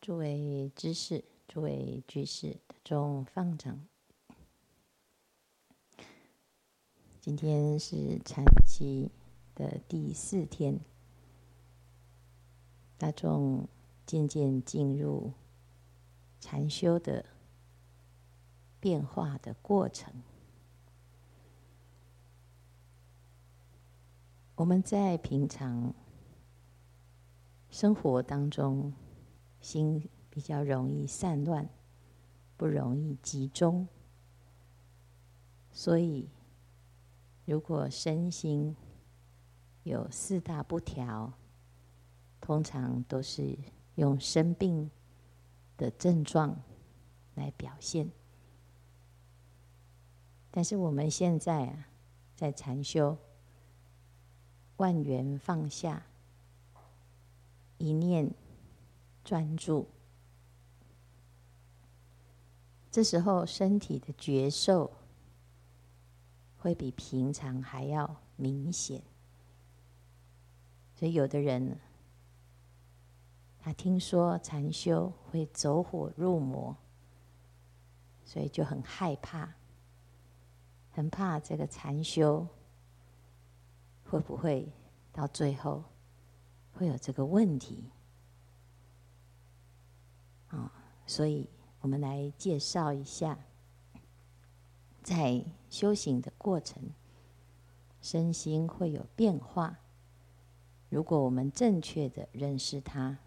[0.00, 3.86] 诸位知识、诸位居士、众放长，
[7.20, 9.10] 今天是禅期
[9.54, 10.80] 的第四天，
[12.96, 13.68] 大众
[14.06, 15.34] 渐渐进入
[16.40, 17.26] 禅修的
[18.80, 20.14] 变化的过程。
[24.54, 25.94] 我们在平常
[27.68, 28.94] 生活当中，
[29.60, 31.68] 心比较容易散乱，
[32.56, 33.86] 不容易集中，
[35.72, 36.28] 所以
[37.44, 38.74] 如果身心
[39.82, 41.32] 有四大不调，
[42.40, 43.56] 通常都是
[43.96, 44.90] 用生病
[45.76, 46.56] 的症状
[47.34, 48.10] 来表现。
[50.50, 51.88] 但是我们现在啊，
[52.34, 53.16] 在禅修，
[54.78, 56.06] 万缘放下，
[57.78, 58.32] 一念。
[59.24, 59.86] 专注，
[62.90, 64.90] 这时候身体的觉受
[66.58, 69.02] 会比平常还要明显。
[70.96, 71.78] 所以有的人，
[73.58, 76.76] 他听说禅修会走火入魔，
[78.24, 79.54] 所以就很害怕，
[80.90, 82.46] 很怕这个禅修
[84.04, 84.70] 会不会
[85.12, 85.84] 到最后
[86.72, 87.90] 会有这个问题。
[90.48, 90.70] 啊，
[91.10, 93.36] 所以我们来介绍一下，
[95.02, 96.80] 在修行的过程，
[98.00, 99.80] 身心会有变化。
[100.88, 103.18] 如果我们正确的认识它，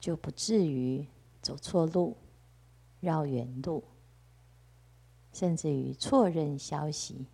[0.00, 1.06] 就不至于
[1.40, 2.16] 走错路、
[2.98, 3.84] 绕远路，
[5.32, 7.28] 甚至于错认消息。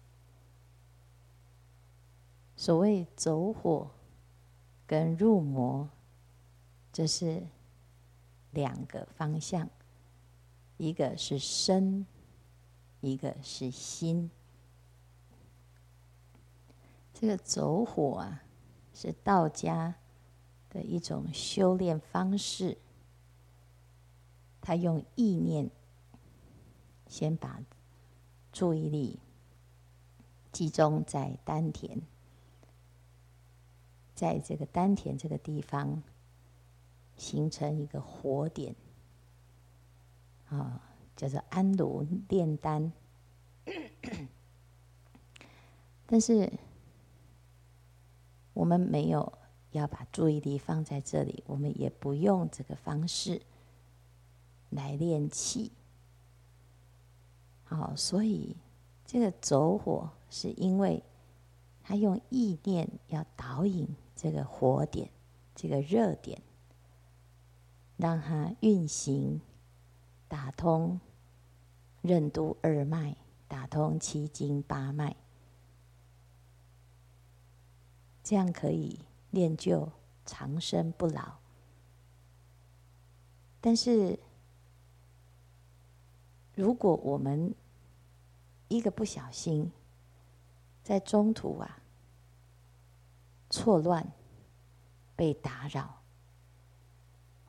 [2.56, 3.90] 所谓走火
[4.86, 5.88] 跟入魔，
[6.92, 7.46] 这是。
[8.58, 9.70] 两个方向，
[10.78, 12.04] 一个是身，
[13.00, 14.32] 一个是心。
[17.14, 18.42] 这个走火啊，
[18.92, 19.94] 是道家
[20.70, 22.76] 的一种修炼方式。
[24.60, 25.70] 他用意念，
[27.06, 27.62] 先把
[28.50, 29.20] 注意力
[30.50, 32.02] 集中在丹田，
[34.16, 36.02] 在这个丹田这个地方。
[37.18, 38.74] 形成一个火点，
[40.48, 40.80] 啊，
[41.14, 42.90] 叫做安炉炼丹。
[46.06, 46.50] 但是
[48.54, 49.30] 我们没有
[49.72, 53.42] 要把注意力放在这里，我们也不用这个方式
[54.70, 55.72] 来练气。
[57.64, 58.56] 好，所以
[59.04, 61.02] 这个走火是因为
[61.82, 63.86] 他用意念要导引
[64.16, 65.10] 这个火点，
[65.54, 66.40] 这个热点。
[67.98, 69.40] 让它运行，
[70.28, 71.00] 打通
[72.00, 73.16] 任督二脉，
[73.48, 75.16] 打通七经八脉，
[78.22, 79.00] 这样可以
[79.32, 79.90] 练就
[80.24, 81.38] 长生不老。
[83.60, 84.16] 但是，
[86.54, 87.52] 如果我们
[88.68, 89.72] 一个不小心，
[90.84, 91.80] 在中途啊
[93.50, 94.12] 错乱，
[95.16, 95.97] 被打扰。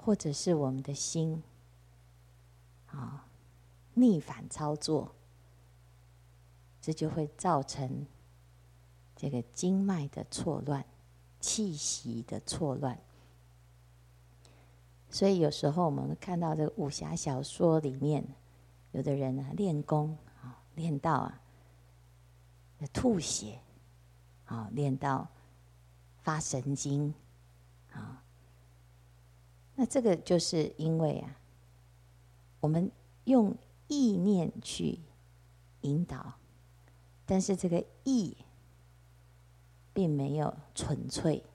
[0.01, 1.43] 或者是我们的心
[2.87, 3.27] 啊
[3.93, 5.13] 逆反操作，
[6.81, 8.07] 这就会造成
[9.15, 10.83] 这个经脉的错乱、
[11.39, 12.97] 气息的错乱。
[15.09, 18.25] 所以有时候我们看到这个武侠小说里面，
[18.93, 21.41] 有的人啊练功啊练到啊
[22.93, 23.59] 吐血
[24.45, 25.27] 啊练到
[26.23, 27.13] 发神经
[27.91, 28.23] 啊。
[29.81, 31.39] 那这个就是因为啊，
[32.59, 32.91] 我们
[33.23, 33.55] 用
[33.87, 34.99] 意念去
[35.83, 36.33] 引导，
[37.25, 38.35] 但是这个意
[39.93, 41.45] 并没有纯粹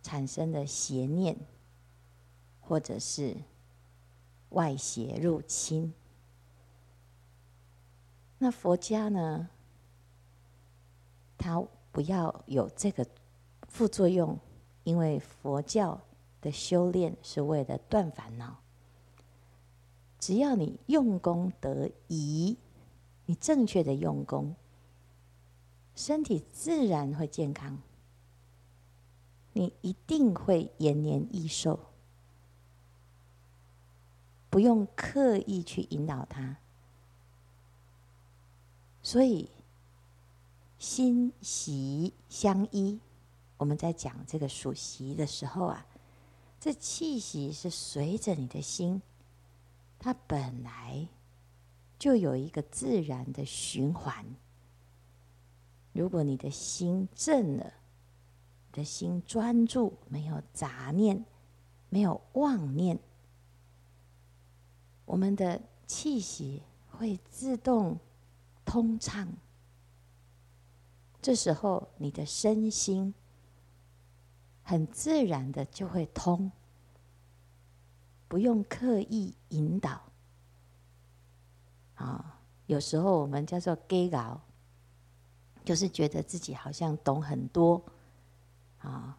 [0.00, 1.36] 产生的邪念，
[2.60, 3.36] 或者是
[4.50, 5.92] 外邪入侵。
[8.38, 9.48] 那佛家呢，
[11.36, 13.04] 他不要有这个
[13.66, 14.38] 副作用，
[14.84, 16.00] 因为佛教。
[16.44, 18.58] 的修炼是为了断烦恼。
[20.18, 22.58] 只要你用功得宜，
[23.24, 24.54] 你正确的用功，
[25.96, 27.78] 身体自然会健康。
[29.54, 31.80] 你一定会延年益寿，
[34.50, 36.58] 不用刻意去引导它。
[39.02, 39.50] 所以
[40.78, 43.00] 心习相依。
[43.56, 45.86] 我们在讲这个数习的时候啊。
[46.64, 49.02] 这气息是随着你的心，
[49.98, 51.06] 它本来
[51.98, 54.24] 就有一个自然的循环。
[55.92, 57.74] 如果你的心正了，
[58.68, 61.26] 你的心专注，没有杂念，
[61.90, 62.98] 没有妄念，
[65.04, 67.98] 我们的气息会自动
[68.64, 69.28] 通畅。
[71.20, 73.12] 这时候，你的身心。
[74.64, 76.50] 很自然的就会通，
[78.26, 80.02] 不用刻意引导。
[81.96, 84.40] 啊，有时候我们叫做“假搞”，
[85.64, 87.80] 就是觉得自己好像懂很多。
[88.78, 89.16] 啊，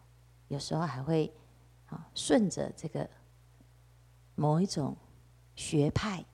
[0.48, 1.32] 有时候还会
[1.86, 3.08] 啊顺着这个
[4.34, 4.96] 某一种
[5.54, 6.24] 学派，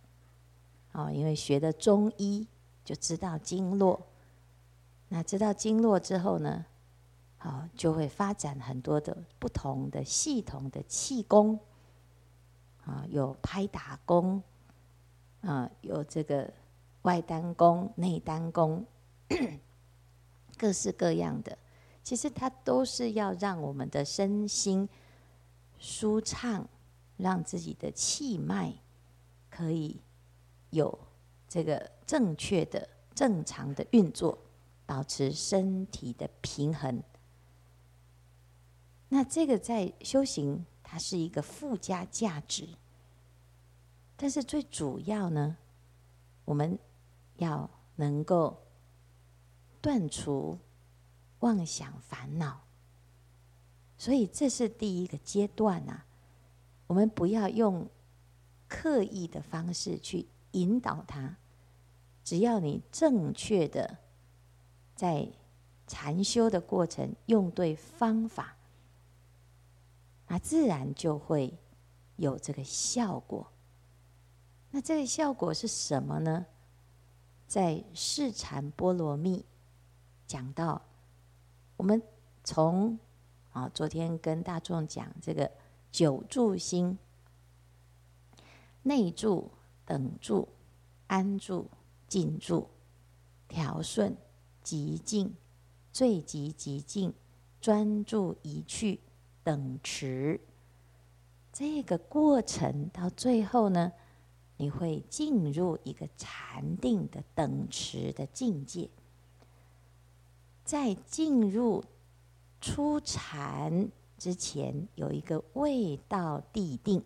[0.93, 2.49] 啊，因为学的中医
[2.85, 4.07] 就知道经络，
[5.09, 6.67] 那知道经络之后呢，
[7.43, 11.59] 好，就会发展很多的不同的系统的气功，
[12.85, 14.41] 啊，有拍打功，
[15.41, 16.49] 啊，有这个
[17.03, 18.87] 外丹功、内丹功，
[20.57, 21.59] 各式各样的。
[22.05, 24.89] 其实它都是要让我们的身心
[25.81, 26.65] 舒畅，
[27.17, 28.73] 让自己的气脉
[29.51, 30.01] 可以
[30.71, 30.97] 有
[31.49, 34.39] 这个正确的、正常的运作，
[34.87, 37.03] 保持身体的平衡。
[39.15, 42.67] 那这个在修行，它是一个附加价值。
[44.17, 45.59] 但是最主要呢，
[46.47, 46.79] 我们
[47.37, 48.57] 要能够
[49.83, 50.59] 断除
[51.41, 52.63] 妄想烦恼。
[53.99, 56.07] 所以这是第一个阶段啊。
[56.87, 57.87] 我们不要用
[58.67, 61.37] 刻意的方式去引导它，
[62.25, 63.99] 只要你正确的
[64.97, 65.29] 在
[65.87, 68.57] 禅修的过程用对方法。
[70.33, 71.59] 那自然就会
[72.17, 73.53] 有这个效果。
[74.71, 76.47] 那这个效果是什么呢？
[77.47, 79.41] 在《释禅波罗蜜》
[80.27, 80.81] 讲到，
[81.77, 82.01] 我们
[82.43, 82.99] 从
[83.51, 85.53] 啊昨天跟大众讲这个
[85.91, 86.99] 九住心：
[88.85, 89.51] 内住、
[89.85, 90.49] 等住、
[91.09, 91.69] 安住、
[92.09, 92.71] 静住、
[93.49, 94.17] 调顺、
[94.63, 95.37] 极静、
[95.93, 97.13] 最极极静、
[97.61, 98.99] 专注一趣。
[99.45, 100.41] 等持，
[101.53, 103.93] 这个过程到最后呢，
[104.57, 108.89] 你会进入一个禅定的等持的境界。
[110.65, 111.85] 在进入
[112.61, 117.03] 初禅之前，有一个未到地定，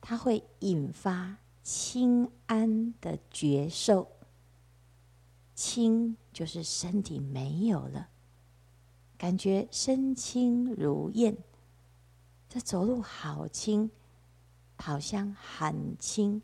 [0.00, 4.08] 它会引发轻安的觉受。
[5.54, 8.08] 轻就是身体没有了。
[9.22, 11.36] 感觉身轻如燕，
[12.48, 13.88] 这走路好轻，
[14.74, 16.42] 好像很轻。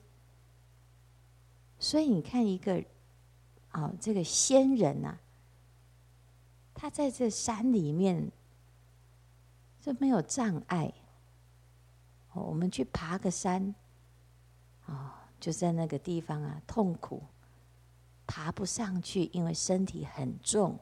[1.80, 2.84] 所以你看一个，
[3.72, 5.20] 哦，这个仙人呐、啊，
[6.72, 8.30] 他在这山里面，
[9.80, 10.94] 这没有障碍。
[12.30, 13.74] 哦，我们去爬个山，
[14.86, 15.10] 哦，
[15.40, 17.24] 就在那个地方啊，痛苦，
[18.24, 20.78] 爬不上去，因为身体很重。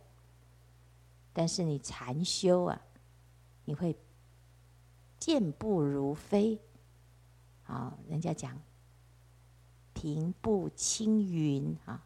[1.39, 2.81] 但是你禅修啊，
[3.67, 3.95] 你会
[5.21, 6.59] 健步如飞，
[7.65, 8.59] 啊，人家讲
[9.93, 12.03] 平步青云啊，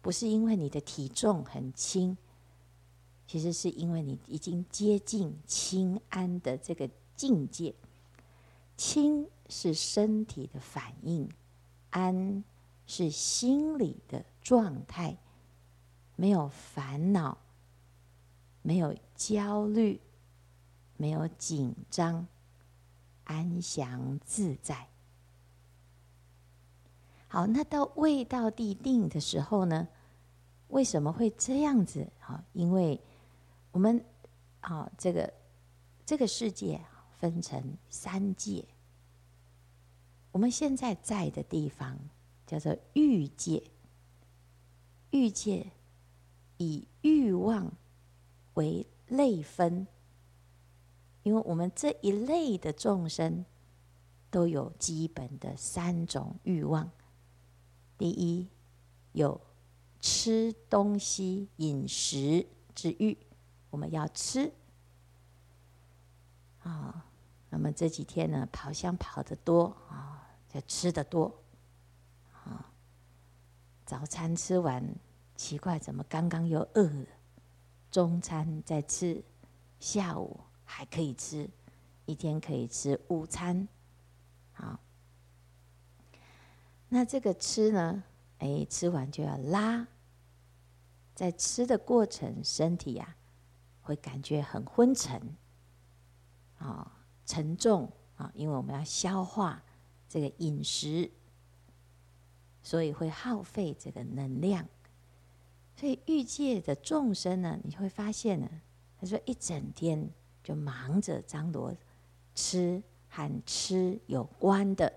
[0.00, 2.16] 不是因为你的体重很轻，
[3.26, 7.74] 其实是因为你已经接近轻安的这个境界。
[8.74, 11.28] 轻是身体的反应，
[11.90, 12.42] 安
[12.86, 15.18] 是心理的状态，
[16.16, 17.36] 没有烦恼。
[18.62, 20.00] 没有焦虑，
[20.96, 22.26] 没有紧张，
[23.24, 24.88] 安详自在。
[27.28, 29.88] 好，那到未到地定的时候呢？
[30.68, 32.06] 为什么会这样子？
[32.18, 32.98] 好，因为
[33.72, 34.02] 我们
[34.60, 35.32] 好这个
[36.06, 36.80] 这个世界
[37.18, 38.64] 分成三界。
[40.30, 41.98] 我们现在在的地方
[42.46, 43.62] 叫做欲界，
[45.10, 45.66] 欲界
[46.56, 47.70] 以欲望。
[48.54, 49.86] 为类分，
[51.22, 53.44] 因为我们这一类的众生
[54.30, 56.90] 都有基本的三种欲望。
[57.98, 58.48] 第一，
[59.12, 59.40] 有
[60.00, 63.16] 吃东西、饮食之欲，
[63.70, 64.52] 我们要吃。
[66.60, 67.06] 啊，
[67.50, 71.32] 那么这几天呢，跑香跑得多啊，就吃得多。
[72.44, 72.72] 啊，
[73.84, 74.82] 早餐吃完，
[75.36, 77.06] 奇怪，怎么刚刚又饿了？
[77.92, 79.22] 中餐再吃，
[79.78, 81.48] 下午还可以吃，
[82.06, 83.68] 一天可以吃午餐。
[84.52, 84.80] 好，
[86.88, 88.02] 那这个吃呢？
[88.38, 89.86] 哎，吃完就要拉。
[91.14, 93.16] 在吃的过程，身体呀、啊、
[93.82, 95.36] 会感觉很昏沉，
[96.58, 96.90] 啊、
[97.26, 99.62] 沉重啊、因为我们要消化
[100.08, 101.10] 这个饮食，
[102.62, 104.66] 所以会耗费这个能量。
[105.82, 108.48] 所以欲界的众生呢，你会发现呢，
[109.00, 110.08] 他说一整天
[110.40, 111.74] 就忙着张罗
[112.36, 114.92] 吃和吃有关的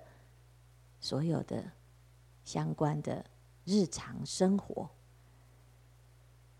[0.99, 1.71] 所有的
[2.43, 3.25] 相关的
[3.63, 4.87] 日常生活。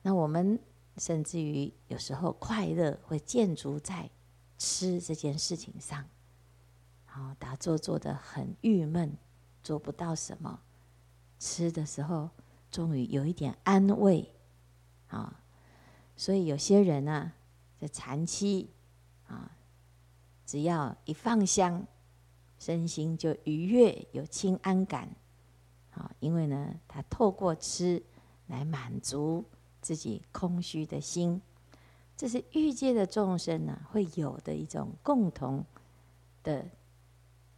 [0.02, 0.60] 那我们
[0.98, 4.10] 甚至于有时候快乐会建筑在
[4.58, 6.04] 吃这件事情上，
[7.06, 9.16] 好，打坐做得很郁闷，
[9.62, 10.62] 做不到什么，
[11.38, 12.32] 吃的时候
[12.76, 14.30] 终于有一点安慰，
[15.08, 15.40] 啊，
[16.18, 17.32] 所以有些人呢，
[17.80, 18.70] 在禅期
[19.28, 19.56] 啊，
[20.46, 21.88] 只要一放香，
[22.60, 25.16] 身心就愉悦，有轻安感，
[25.92, 28.04] 啊，因为呢，他透过吃
[28.48, 29.46] 来满足。
[29.82, 31.40] 自己空虚的心，
[32.18, 35.64] 这是欲界的众生呢会有的一种共同
[36.42, 36.66] 的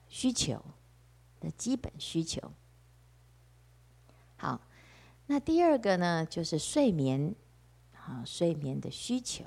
[0.09, 0.61] 需求
[1.39, 2.41] 的基本需求。
[4.35, 4.59] 好，
[5.27, 7.35] 那第二个呢，就是睡眠，
[7.93, 9.43] 啊，睡眠的需求，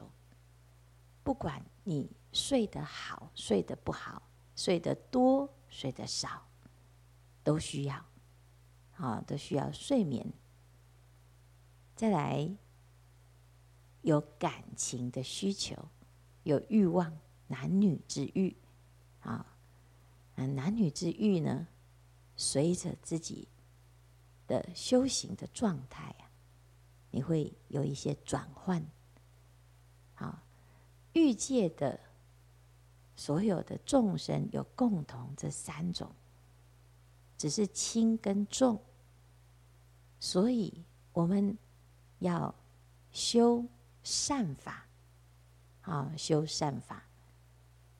[1.25, 4.23] 不管你睡得好，睡得不好，
[4.55, 6.47] 睡得多，睡得少，
[7.43, 8.05] 都需要，
[8.97, 10.33] 啊，都需要睡眠。
[11.97, 12.51] 再来。
[14.03, 15.77] 有感情的需求，
[16.45, 17.19] 有欲望，
[17.49, 18.57] 男女之欲，
[19.21, 19.45] 啊，
[20.37, 21.69] 男女之欲呢，
[22.35, 23.47] 随着自己
[24.51, 26.27] 的修行的状态啊，
[27.13, 28.85] 你会有一些转换。
[30.15, 30.43] 好，
[31.13, 32.01] 欲界的
[33.15, 36.11] 所有的众生有共同这三种，
[37.39, 38.83] 只是轻跟重，
[40.19, 41.57] 所以我们
[42.19, 42.53] 要
[43.13, 43.65] 修。
[44.03, 44.87] 善法，
[45.83, 47.05] 啊，修善法，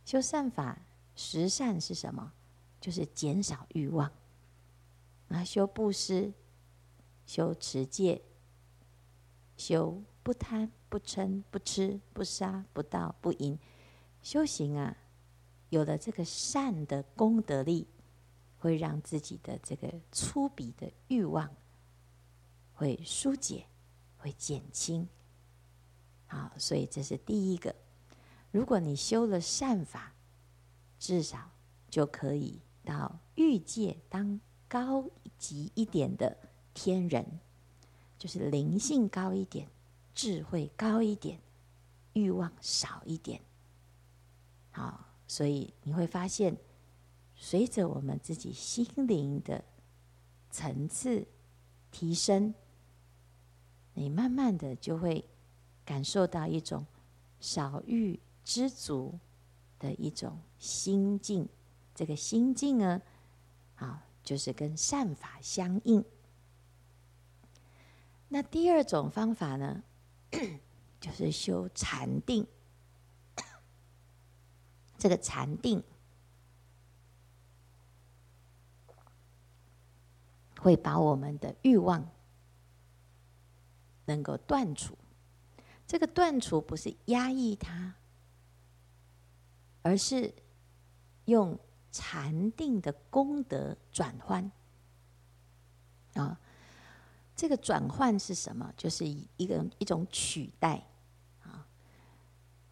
[0.07, 0.79] 修善法，
[1.15, 2.33] 实善是什么？
[2.81, 4.11] 就是减少欲望。
[5.31, 6.33] 啊，修布施，
[7.25, 8.23] 修持戒，
[9.57, 13.59] 修不贪、不嗔、不痴、不杀、不盗、不淫。
[14.23, 14.97] 修行啊，
[15.71, 17.87] 有了这个善的功德力，
[18.59, 21.49] 会让自己的这个粗鄙的欲望
[22.75, 23.67] 会疏解，
[24.19, 25.09] 会减轻。
[26.27, 27.75] 好，所以这是第一个。
[28.51, 30.13] 如果你修了善法，
[30.99, 31.53] 至少
[31.89, 35.09] 就可以到欲界当高
[35.41, 36.37] 极一点的
[36.73, 37.41] 天人，
[38.17, 39.67] 就是灵性高一点，
[40.15, 41.41] 智慧高一点，
[42.13, 43.41] 欲望少一点。
[44.71, 46.57] 好，所以你会发现，
[47.35, 49.65] 随着我们自己心灵的
[50.51, 51.27] 层次
[51.91, 52.55] 提升，
[53.95, 55.25] 你慢慢的就会。
[55.83, 56.87] 感受到一种
[57.41, 59.19] 少欲知足
[59.77, 61.49] 的一种心境，
[61.97, 63.03] 这个心境呢，
[63.75, 63.99] 好，
[64.31, 66.05] 就是跟善法相应。
[68.29, 69.83] 那第二种方法呢，
[71.01, 72.47] 就是修禅定。
[74.97, 75.83] 这个禅定
[80.61, 82.09] 会把我们的欲望
[84.05, 84.97] 能够断除。
[85.89, 87.97] 这个断除不是压抑它，
[89.83, 90.33] 而是
[91.25, 91.59] 用
[91.91, 94.51] 禅定的功德转换。
[96.15, 96.41] 啊，
[97.37, 98.73] 这个转换是什么？
[98.77, 100.87] 就是一个一种取代。
[101.43, 101.67] 啊，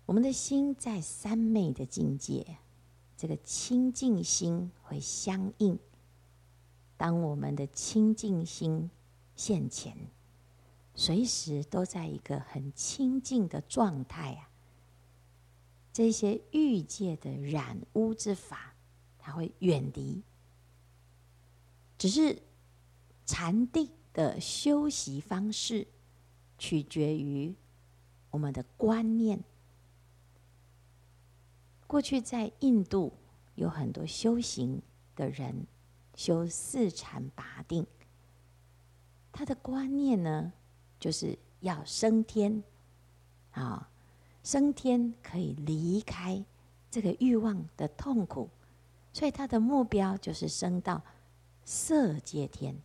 [0.06, 2.58] 我们的心在三昧的境界，
[3.16, 5.78] 这个清净心会相应。
[6.96, 8.90] 当我们的清净心
[9.34, 9.96] 现前。
[10.94, 14.50] 随时都在一个很清净的状态啊，
[15.92, 18.74] 这些欲界的染污之法，
[19.28, 20.22] 它会远离。
[21.98, 22.40] 只是
[23.26, 25.86] 禅定的修习方式，
[26.56, 27.54] 取决于
[28.30, 29.38] 我们的观念。
[31.86, 33.12] 过去在印度
[33.54, 34.80] 有很多修行
[35.14, 35.66] 的人
[36.14, 37.86] 修四禅八定，
[39.30, 40.50] 他的观念呢，
[40.98, 42.62] 就是要升天，
[43.50, 43.90] 啊，
[44.42, 46.42] 升天可以离开
[46.90, 48.48] 这个欲望的痛苦，
[49.18, 51.02] 所以他的目标就是升到
[51.64, 52.80] 色界天。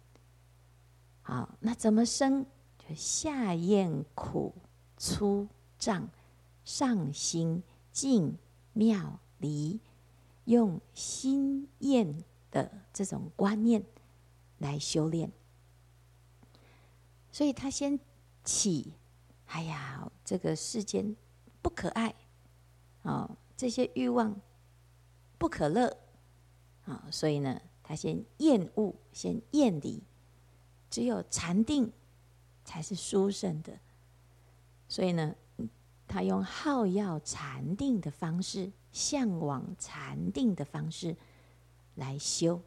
[1.22, 2.44] 好，那怎么升？
[2.80, 4.52] 就下厌苦
[4.98, 5.48] 粗
[5.78, 6.10] 障，
[6.66, 7.62] 上心
[7.92, 8.36] 静
[8.74, 9.80] 妙离，
[10.46, 13.86] 用心厌的这种观念
[14.58, 15.32] 来修炼。
[17.32, 18.00] 所以他先
[18.44, 18.92] 起，
[19.46, 21.16] 哎呀，这个世间
[21.62, 22.16] 不可爱，
[23.04, 24.36] 啊、这些欲望
[25.38, 25.96] 不可乐，
[26.86, 30.04] 啊、所以呢，他先厌恶，先厌离，
[30.90, 31.92] 只有禅定
[32.66, 33.80] 才是殊胜的。
[34.88, 35.36] 所以呢，
[36.08, 41.16] 他用好要禅定的方式，向往禅定的方式
[41.96, 42.62] 来修，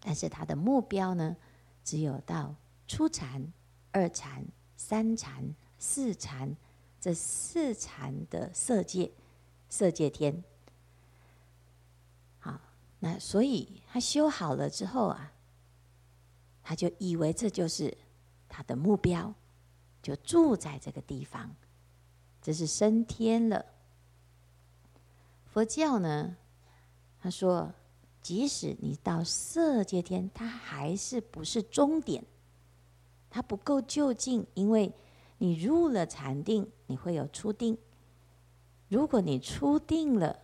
[0.00, 1.36] 但是他的目标呢，
[1.82, 2.54] 只有到。
[2.86, 3.50] 初禅、
[3.92, 4.44] 二禅、
[4.76, 6.54] 三禅、四禅，
[7.00, 9.10] 这四禅的色界、
[9.70, 10.44] 色界天。
[13.04, 15.32] 好，那所以他修好了之后啊，
[16.62, 17.96] 他就以为这就是
[18.48, 19.34] 他的目标，
[20.02, 21.54] 就住在这个地方，
[22.40, 23.64] 这是升天了。
[25.52, 26.36] 佛教呢，
[27.20, 27.72] 他说，
[28.22, 32.24] 即使你到色界天，它还是不是终点。
[33.30, 34.92] 它不够究竟，因为
[35.38, 37.76] 你入了禅定，你会有初定。
[38.88, 40.38] 如果你初定了，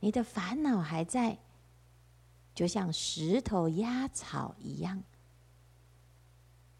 [0.00, 1.38] 你的烦恼还在，
[2.56, 5.04] 就像石头压草一样。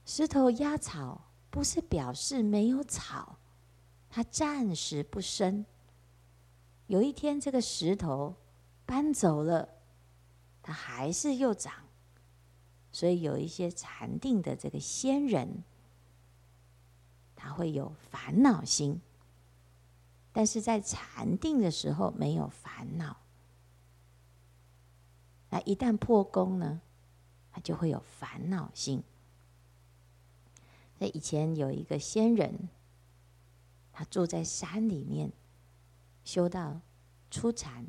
[0.07, 3.39] 石头压草不是表示没有草，
[4.09, 5.67] 它暂时不生。
[6.87, 8.35] 有一天这个石头
[8.87, 9.69] 搬走了，
[10.63, 11.85] 它还是又长。
[12.91, 15.63] 所以有一些禅定的这个仙人，
[17.35, 18.99] 他会有烦恼心，
[20.33, 23.19] 但是在禅定的时候没有烦恼。
[25.51, 26.81] 那一旦破功呢，
[27.53, 29.03] 他就会有烦恼心。
[30.99, 32.69] 那以前有一个仙人，
[33.93, 35.31] 他住在山里面，
[36.25, 36.81] 修到
[37.31, 37.87] 初禅、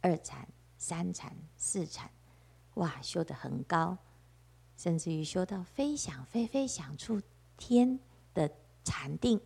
[0.00, 2.10] 二禅、三禅、四禅，
[2.74, 3.98] 哇，修得很高。
[4.76, 7.22] 甚至于修到飞想飞飞想出
[7.56, 7.98] 天
[8.34, 8.52] 的
[8.84, 9.40] 禅定，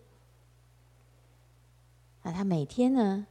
[2.23, 3.29] 那他每天呢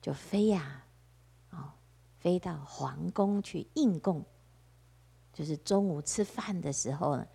[0.00, 0.83] 就飞呀，
[2.24, 4.24] 飞到皇宫去应供，
[5.30, 7.26] 就是中午吃饭的时候呢，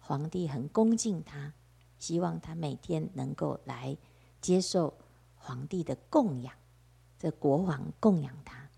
[0.00, 1.54] 皇帝很恭敬他，
[1.98, 3.96] 希望他每天能够来
[4.42, 4.92] 接受
[5.36, 6.54] 皇帝的供养，
[7.18, 8.68] 这国王供养他，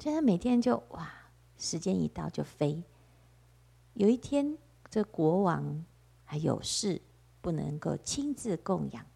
[0.00, 1.08] 所以他每天就哇，
[1.56, 2.82] 时间一到就飞。
[3.92, 4.58] 有一天，
[4.90, 5.84] 这国王
[6.24, 7.00] 还有事，
[7.40, 9.06] 不能够亲自供养，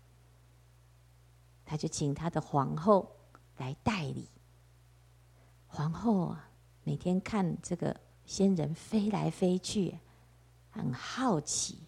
[1.64, 3.16] 他就请他的皇后
[3.56, 4.28] 来代理。
[5.68, 6.50] 皇后啊，
[6.82, 9.96] 每天看这个仙人飞来飞去，
[10.70, 11.78] 很好奇，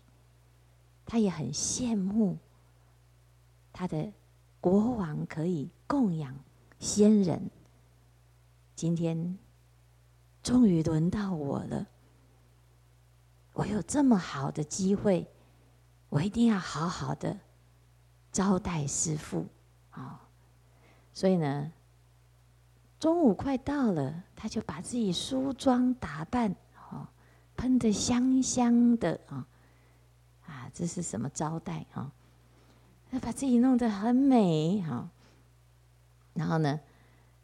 [1.04, 2.38] 她也很羡慕
[3.72, 4.12] 他的
[4.60, 6.34] 国王可以供养
[6.78, 7.50] 仙人。
[8.76, 9.38] 今天
[10.42, 11.86] 终于轮到我了。
[13.52, 15.26] 我有这么好的机会，
[16.08, 17.38] 我一定要好好的
[18.30, 19.46] 招待师父
[19.90, 20.28] 啊！
[21.12, 21.72] 所以呢，
[23.00, 26.54] 中午快到了，他就把自己梳妆打扮，
[26.90, 27.08] 哦，
[27.56, 29.46] 喷得香香的啊！
[30.46, 32.12] 啊，这是什么招待啊？
[33.10, 35.08] 他把自己弄得很美哈。
[36.34, 36.78] 然后呢，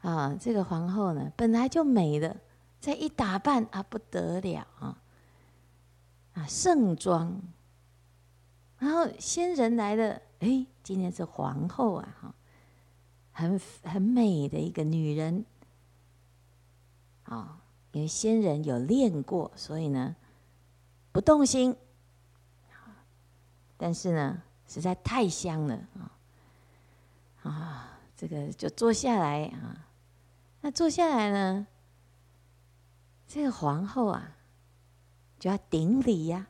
[0.02, 2.36] 啊，这个皇后呢，本来就美的，
[2.78, 4.98] 再一打扮啊，不得了啊！
[6.34, 7.40] 啊，盛装，
[8.78, 12.34] 然后仙人来了，哎，今天是皇后啊，哈，
[13.36, 15.44] 很很美的一个女人，
[17.24, 17.60] 啊，
[17.92, 20.16] 因为仙人有练过，所以呢，
[21.12, 21.76] 不动心，
[23.76, 26.16] 但是呢，实在太香了啊，
[27.42, 29.86] 啊，这个就坐下来啊，
[30.62, 31.66] 那坐下来呢，
[33.28, 34.32] 这个皇后啊。
[35.38, 36.46] 就要顶礼呀！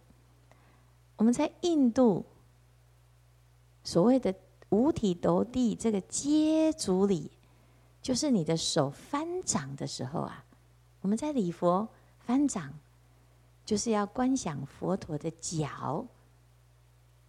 [1.16, 2.24] 我们在印度
[3.82, 4.32] 所谓的
[4.70, 7.30] 五体投地这个接足礼，
[8.02, 10.44] 就是你的手翻掌的时候啊，
[11.00, 12.72] 我们在礼佛翻掌，
[13.64, 16.04] 就是要观想佛陀的脚，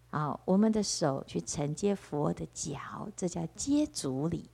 [0.09, 4.49] 啊，我们的手去承接佛的脚，这叫接足礼，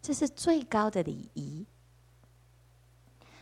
[0.00, 1.66] 这是最高的礼仪。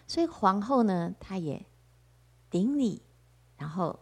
[0.07, 1.65] 所以皇后呢，她也。
[2.51, 3.01] 顶礼，
[3.57, 3.97] 然后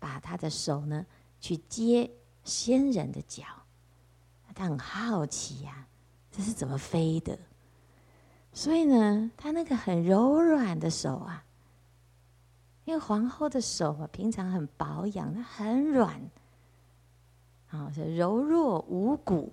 [0.00, 1.06] 把她的手呢
[1.40, 2.10] 去接
[2.42, 3.44] 仙人的脚，
[4.54, 5.88] 他很好奇呀、啊，
[6.30, 7.38] 这是怎么飞的？
[8.52, 11.44] 所以呢，他那个很柔软的手啊，
[12.84, 16.30] 因为皇后的手啊平常很保养，它很软，
[17.70, 19.52] 啊，是柔弱无骨，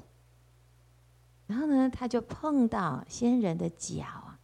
[1.48, 4.38] 然后呢，他就碰到仙人的脚啊，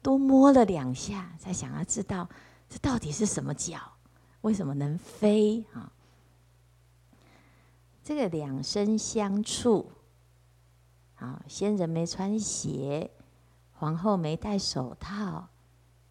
[0.00, 2.28] 多摸了两下，才想要知道
[2.68, 3.78] 这到底是什么脚，
[4.42, 5.92] 为什么能飞啊？
[8.10, 9.92] 这个两身相触，
[11.14, 13.08] 啊，仙人没穿鞋，
[13.74, 15.46] 皇后没戴手套，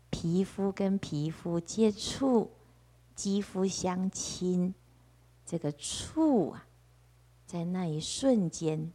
[0.10, 2.54] 皮肤跟皮肤接触，
[3.16, 4.74] 肌肤相亲，
[5.46, 6.68] 这个触啊，
[7.46, 8.94] 在那一瞬间。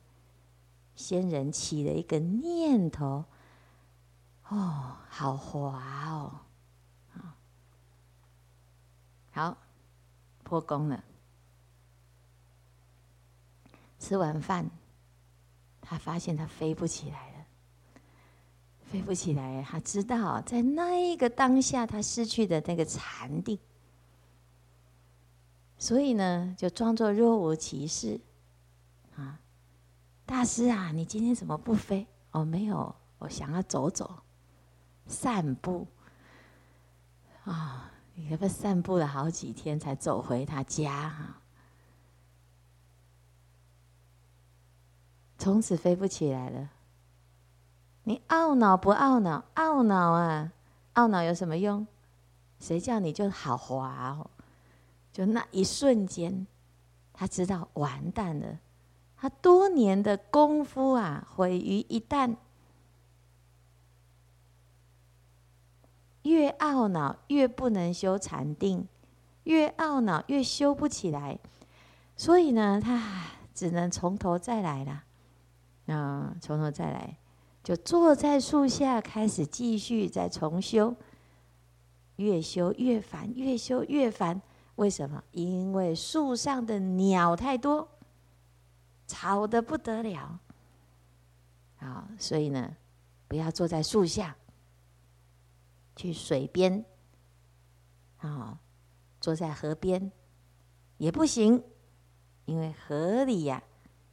[0.94, 3.26] 仙人起了一个念头，
[4.48, 6.40] 哦，好滑哦，
[9.30, 9.58] 好，
[10.42, 11.04] 破功了。
[14.04, 14.68] 吃完饭，
[15.80, 17.46] 他发现他飞不起来了，
[18.82, 19.62] 飞不起来。
[19.62, 23.58] 他知道，在那一个当下，他失去的那个禅定，
[25.78, 28.20] 所以呢，就装作若无其事，
[29.16, 29.40] 啊。
[30.26, 32.06] 大师啊，你今天怎么不飞？
[32.32, 34.22] 哦，没有，我想要走走，
[35.06, 35.86] 散步。
[37.44, 41.40] 啊，你可不散步了好几天才走回他家哈？
[45.38, 46.70] 从此飞不起来了。
[48.04, 49.44] 你懊恼不懊恼？
[49.54, 50.52] 懊恼啊！
[50.94, 51.86] 懊恼有什么用？
[52.58, 54.30] 谁叫你就好滑哦？
[55.12, 56.46] 就那一瞬间，
[57.12, 58.58] 他知道完蛋了。
[59.16, 62.36] 他多年的功夫啊，毁于一旦。
[66.22, 68.88] 越懊恼越不能修禅定，
[69.44, 71.38] 越懊恼越修不起来，
[72.16, 75.03] 所以呢，他只能从头再来了。
[75.86, 77.16] 啊，从头再来，
[77.62, 80.94] 就坐在树下开始继续再重修，
[82.16, 84.40] 越修越烦，越修越烦。
[84.76, 85.22] 为什么？
[85.32, 87.88] 因为树上的鸟太多。
[89.06, 90.40] 吵得不得了，
[91.78, 92.74] 啊，所以呢，
[93.28, 94.34] 不要坐在树下，
[95.94, 96.82] 去水边，
[98.16, 98.58] 啊，
[99.20, 100.10] 坐在河边
[100.96, 101.62] 也不行，
[102.46, 103.62] 因为河里呀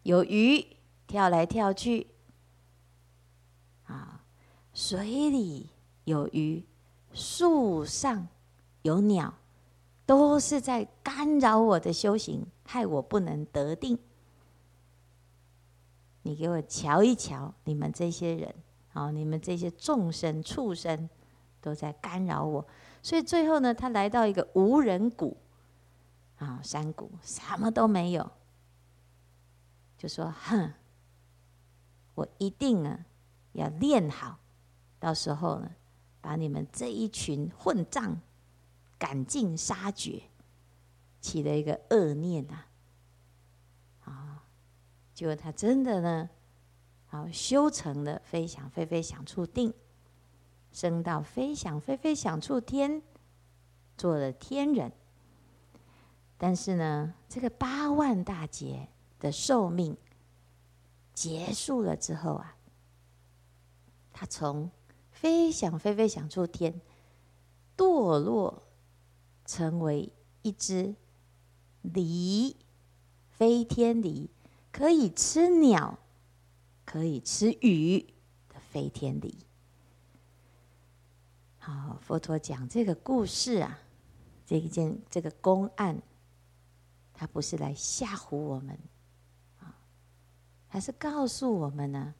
[0.04, 0.76] 有鱼
[1.12, 2.08] 跳来跳去，
[3.84, 4.24] 啊，
[4.74, 5.70] 水里
[6.06, 6.64] 有鱼，
[7.12, 8.30] 树上
[8.84, 9.34] 有鸟，
[10.06, 14.00] 都是在干扰我的修行，害我不能得定。
[16.22, 18.56] 你给我瞧一瞧，你们这些人，
[18.94, 21.10] 啊，你们这些众生畜生，
[21.60, 22.66] 都在干扰我。
[23.02, 25.36] 所以最后呢，他来到一个无人谷，
[26.38, 28.32] 啊，山谷什么都没有，
[29.98, 30.72] 就说：“哼，
[32.22, 33.06] 我一定啊
[33.54, 34.38] 要练好，
[35.00, 35.72] 到时候呢，
[36.22, 38.20] 把你们这一群混账
[38.98, 40.22] 赶尽杀绝。”
[41.20, 42.64] 起了一个恶念呐。
[45.14, 46.30] 结果他真的呢，
[47.06, 49.72] 好修成了飞想飞飞想处定，
[50.72, 53.04] 升到飞想飞飞想处天，
[53.96, 54.92] 做了天人。
[56.40, 58.88] 但是呢，这个八万大劫
[59.20, 59.96] 的寿命
[61.22, 62.56] 结束了之后啊，
[64.12, 64.72] 他从
[65.12, 66.82] 飞想飞飞想出天
[67.78, 68.64] 堕落，
[69.46, 70.96] 成为一只
[71.84, 72.56] 狸，
[73.30, 74.30] 飞天狸。
[74.72, 76.00] 可以吃鸟，
[76.86, 78.00] 可以吃鱼
[78.50, 79.38] 的飞天离。
[81.60, 83.78] 好，佛陀讲这个故事啊，
[84.48, 86.02] 这一件这个公案，
[87.14, 88.80] 他不是来吓唬我们，
[90.72, 92.16] 他是告诉我们呢，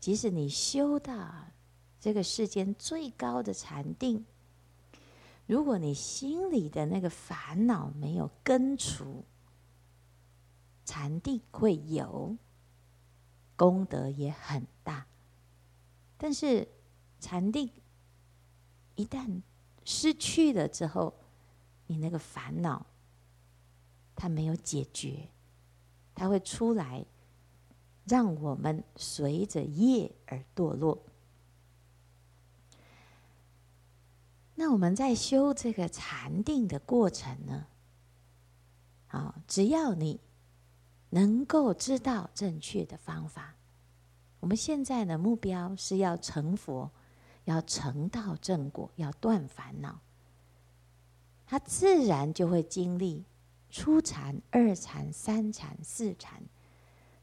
[0.00, 1.32] 即使你修到
[2.00, 4.26] 这个世间最高的禅定，
[5.46, 9.24] 如果你心里的那个烦恼没有根除。
[10.84, 12.34] 禅定会有
[13.54, 15.06] 功德也很大，
[16.16, 16.66] 但是
[17.20, 17.70] 禅定
[18.94, 19.42] 一旦
[19.84, 21.12] 失去了之后，
[21.88, 22.86] 你那个烦恼
[24.16, 25.28] 它没有解决，
[26.14, 27.04] 它会出来，
[28.08, 30.98] 让我们随着业而堕落。
[34.54, 37.66] 那我们在修这个禅定的过程呢？
[39.06, 40.20] 好，只要你。
[41.10, 43.54] 能够知道正确的方法，
[44.40, 46.90] 我们现在的目标是要成佛，
[47.46, 50.00] 要成道正果，要断烦恼。
[51.46, 53.24] 他自然就会经历
[53.70, 56.42] 初禅、二禅、三禅、四禅。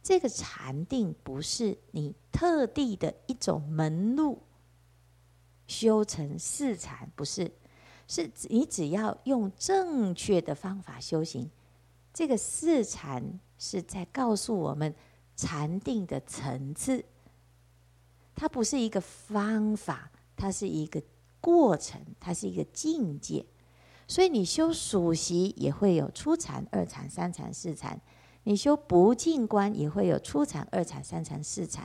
[0.06, 4.44] 这个禅定不是你特地的一种门路
[5.66, 7.52] 修成四禅，不是，
[8.08, 11.50] 是你只要用正确的方法修行，
[12.14, 13.40] 这个四禅。
[13.58, 14.94] 是在告诉我们
[15.34, 17.06] 禅定的层次，
[18.36, 21.02] 它不是一个方法，它是一个
[21.40, 23.46] 过程，它是一个境界。
[24.10, 27.98] 所以你修数息也会有初禅、二禅、三禅、四禅；
[28.46, 31.84] 你修不净观也会有初禅、二禅、三禅、四禅；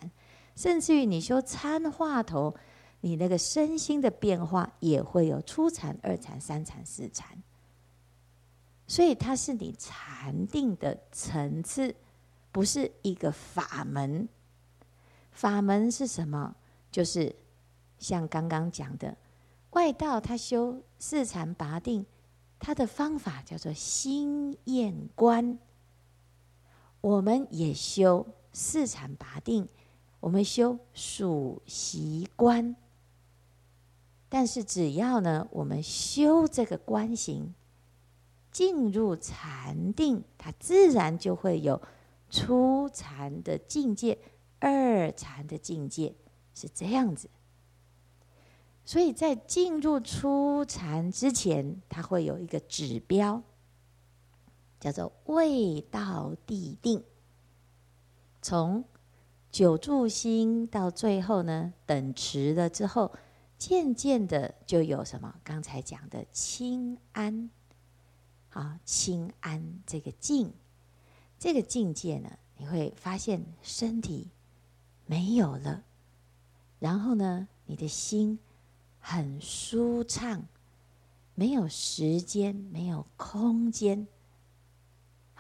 [0.55, 2.55] 甚至于你修参话头，
[3.01, 7.43] 你那个身心的变化也会有初禅、二禅、三禅、四禅。
[8.87, 11.95] 所以它是你禅定的层次。
[12.53, 14.29] 不是一个法门，
[15.31, 16.57] 法门是什么？
[16.91, 17.33] 就是
[18.01, 19.17] 像刚刚讲的，
[19.71, 22.05] 外道他修四禅八定，
[22.59, 25.61] 他的方法叫做心验观。
[27.01, 29.69] 我们也修四禅八定，
[30.21, 32.77] 我们修数息观。
[34.29, 37.55] 但是只要呢，我们修这个观行，
[38.53, 41.81] 进入禅定，它自然就会有。
[42.33, 44.17] 初禅的境界，
[44.61, 46.15] 二禅的境界
[46.55, 47.29] 是这样子，
[48.85, 53.43] 所以在进入初禅之前，它会有一个指标，
[54.81, 57.05] 叫做未到地定。
[58.43, 58.85] 从
[59.53, 63.13] 久住心到最后呢，等持了之后，
[63.59, 65.35] 渐渐的就有什么？
[65.45, 67.51] 刚才讲的轻安，
[68.49, 70.53] 好，轻安这个境。
[71.39, 74.31] 这个境界呢，你会发现身体
[75.07, 75.85] 没有了，
[76.79, 78.39] 然后呢，你的心
[78.99, 80.45] 很舒畅，
[81.35, 84.07] 没有时间，没有空间。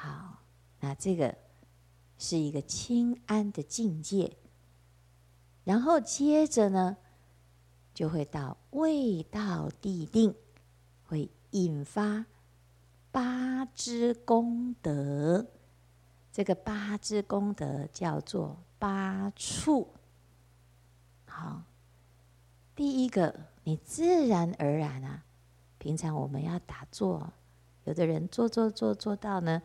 [0.03, 0.39] 好，
[0.79, 1.37] 那这个
[2.17, 4.35] 是一个清安的境界，
[5.63, 6.97] 然后接着呢，
[7.93, 10.35] 就会到未到地定，
[11.05, 12.25] 会引发
[13.13, 15.47] 八支功德。
[16.33, 19.87] 这个八支功德叫做八处。
[21.27, 21.63] 好，
[22.75, 25.25] 第一个，你自然而然啊，
[25.77, 27.31] 平常我们要打坐，
[27.85, 29.61] 有的人坐坐坐坐到呢，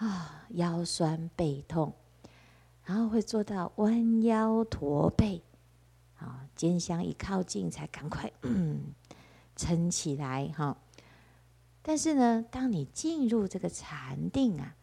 [0.00, 1.94] 啊腰酸背痛，
[2.84, 5.42] 然后会做到弯腰驼背，
[6.16, 8.92] 啊肩箱一靠近才赶快嗯
[9.54, 10.76] 撑起来哈。
[11.82, 14.76] 但是呢，当你进入这个禅定啊。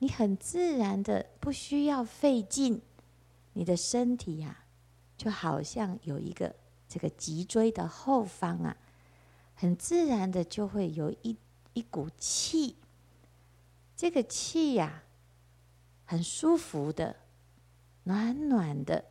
[0.00, 2.80] 你很自然的，不需要费劲，
[3.54, 4.62] 你的身体呀、啊，
[5.18, 6.54] 就好像有一个
[6.88, 8.76] 这个脊椎的后方啊，
[9.56, 11.36] 很自然的就会有一
[11.72, 12.76] 一股气，
[13.98, 15.02] 这个气呀、
[16.04, 17.16] 很舒服的，
[18.04, 19.04] 暖暖的，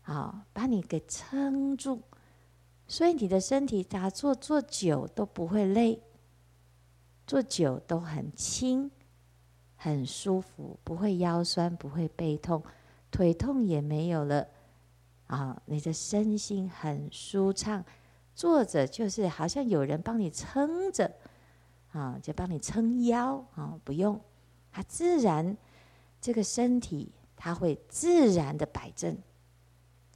[0.00, 2.00] 好，把你给撑住，
[2.88, 6.02] 所以你的身体打坐坐久都不会累，
[7.26, 8.90] 坐久都很轻。
[9.76, 12.62] 很舒服，不会腰酸，不会背痛，
[13.10, 14.46] 腿痛也没有了。
[15.26, 17.84] 啊，你的身心很舒畅，
[18.34, 21.10] 坐着就是好像有人帮你撑着，
[21.92, 24.20] 啊，就帮你撑腰啊，不用，
[24.70, 25.56] 它自然
[26.20, 29.16] 这个身体它会自然的摆正，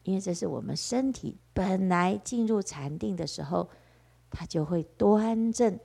[0.02, 3.68] 因为这是我们身体本来进入禅定的时候，
[4.30, 5.78] 它就会端正。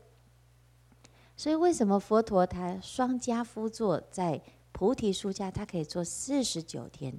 [1.36, 4.42] 所以，为什么佛陀他双跏趺坐在
[4.74, 7.18] 菩提树下，他可以坐四十九天，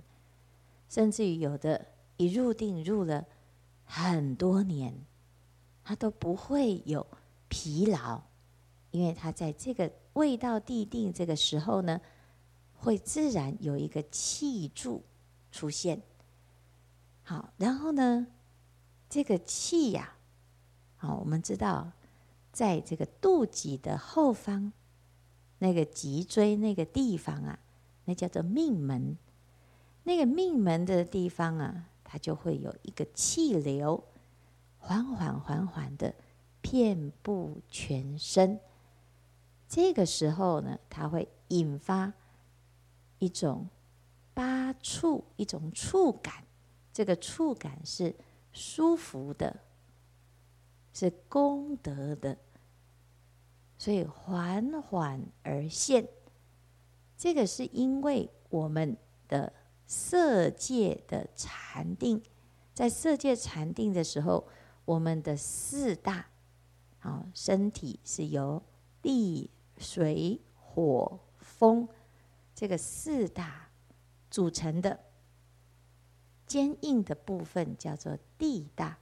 [0.90, 1.87] 甚至于有的
[2.18, 3.24] 一入定入了
[3.85, 4.94] 很多年，
[5.83, 7.06] 他都不会有
[7.48, 8.20] 疲劳，
[8.90, 12.00] 因为他在这个未到地定这个时候呢，
[12.74, 15.03] 会自然有一个气柱
[15.50, 16.03] 出现。
[17.22, 18.26] 好，然后呢，
[19.09, 20.14] 这个气呀，
[20.96, 21.92] 好，我们知道。
[22.53, 24.72] 在这个肚脐的后方，
[25.59, 27.61] 那个脊椎那个地方啊，
[28.07, 29.16] 那叫做命门。
[30.03, 34.03] 那个命门的地方啊，它就会有一个气流，
[34.79, 36.12] 缓缓缓缓的
[36.61, 38.59] 遍布全身。
[39.70, 42.12] 这个时候呢，它会引发
[43.20, 43.68] 一种
[44.35, 46.44] 八触，一种触感。
[46.92, 48.14] 这个触感是
[48.52, 49.61] 舒服的。
[50.92, 52.37] 是功德的，
[53.78, 56.06] 所以缓缓而现。
[57.16, 58.96] 这个是因为我们
[59.28, 59.52] 的
[59.87, 62.20] 色界的禅定，
[62.74, 64.48] 在色界禅定的时候，
[64.85, 66.26] 我们的四大，
[66.98, 68.61] 啊，身体是由
[69.00, 69.48] 地、
[69.80, 71.88] 水、火、风
[72.54, 73.68] 这个四大
[74.30, 75.00] 组成的，
[76.46, 78.98] 坚硬的部分叫做地大。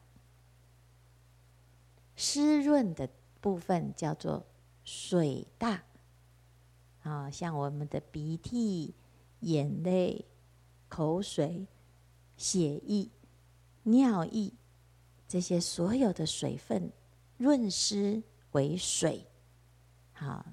[2.16, 3.08] 湿润的
[3.40, 4.46] 部分叫做
[4.82, 5.84] 水大，
[7.02, 8.94] 啊，像我们的鼻涕、
[9.40, 10.24] 眼泪、
[10.88, 11.66] 口水、
[12.36, 13.08] 血液、
[13.84, 14.52] 尿液
[15.28, 16.90] 这些所有的水分
[17.36, 19.24] 润湿为水。
[20.12, 20.44] 好，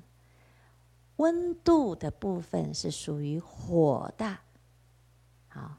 [1.18, 4.42] 温度的部分是属于火大。
[5.48, 5.78] 好，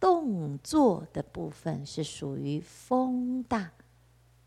[0.00, 3.72] 动作的部分是属于风大。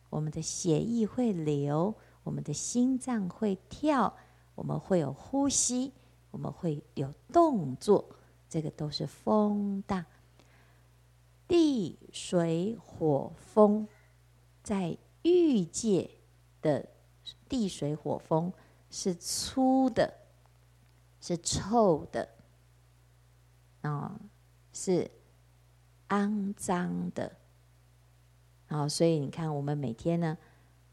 [0.09, 4.17] 我们的血液会流，我们的心脏会跳，
[4.55, 5.93] 我们会有呼吸，
[6.31, 8.09] 我们会有动作，
[8.49, 10.05] 这个都是风大。
[11.47, 13.87] 地水火风，
[14.61, 16.11] 在欲界
[16.61, 16.87] 的
[17.47, 18.51] 地水火风
[18.89, 20.13] 是粗的，
[21.21, 22.29] 是臭的，
[23.81, 24.19] 啊，
[24.73, 25.09] 是
[26.09, 27.31] 肮脏的。
[28.67, 30.37] 好，所以你看，我们每天呢，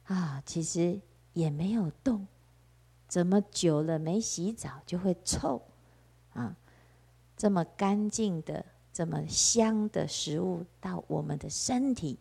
[0.04, 1.00] 啊，其实
[1.32, 2.26] 也没有动，
[3.06, 5.60] 怎么久了没洗澡就会臭
[6.32, 6.56] 啊？
[7.36, 12.18] 这么干净的、这么香的食物到我们的身体，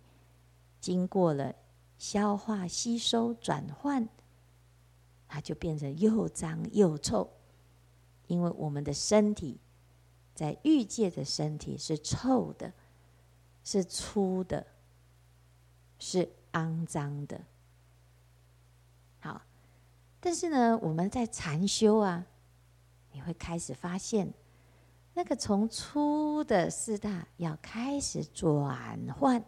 [0.82, 1.56] 经过了
[1.98, 4.10] 消化、吸收、转换，
[5.28, 7.30] 它就变成又脏又臭。
[8.28, 9.60] 因为我们的身体
[10.34, 12.74] 在欲界的身体是臭的，
[13.64, 14.68] 是粗的。
[15.98, 17.42] 是肮脏的，
[19.22, 19.42] 好，
[20.20, 22.26] 但是呢，我们在禅修啊，
[23.14, 24.32] 你会开始发现，
[25.14, 29.42] 那个从粗的四大要开始转换，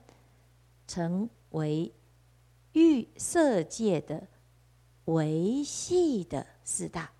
[0.87, 1.93] 成为
[2.71, 4.25] 欲色界的
[5.07, 7.11] 维系的四大，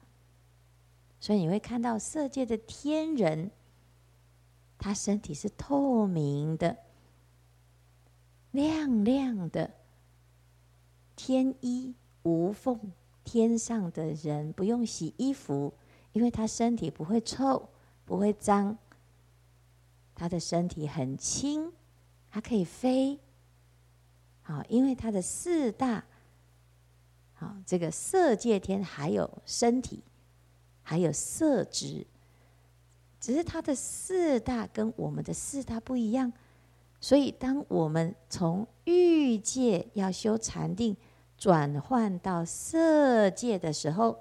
[1.19, 3.51] 所以你会看到色界的天人，
[4.77, 6.77] 他身体是透明的。
[8.51, 9.71] 亮亮的
[11.15, 12.79] 天衣无缝，
[13.23, 15.73] 天上的人不用洗衣服，
[16.13, 17.69] 因为他身体不会臭，
[18.03, 18.77] 不会脏。
[20.15, 21.71] 他的身体很轻，
[22.31, 23.19] 他可以飞。
[24.41, 26.05] 好，因为他的四大，
[27.39, 30.01] 好，这个色界天还有身体，
[30.81, 32.05] 还有色质，
[33.19, 36.33] 只是他的四大跟我们的四大不一样。
[36.99, 40.97] 所以，当我们从欲界要修禅定，
[41.37, 44.17] 转换到色界的时候，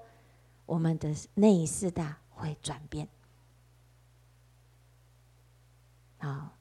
[0.67, 3.07] 我们的内四大会转变。
[6.19, 6.51] 好，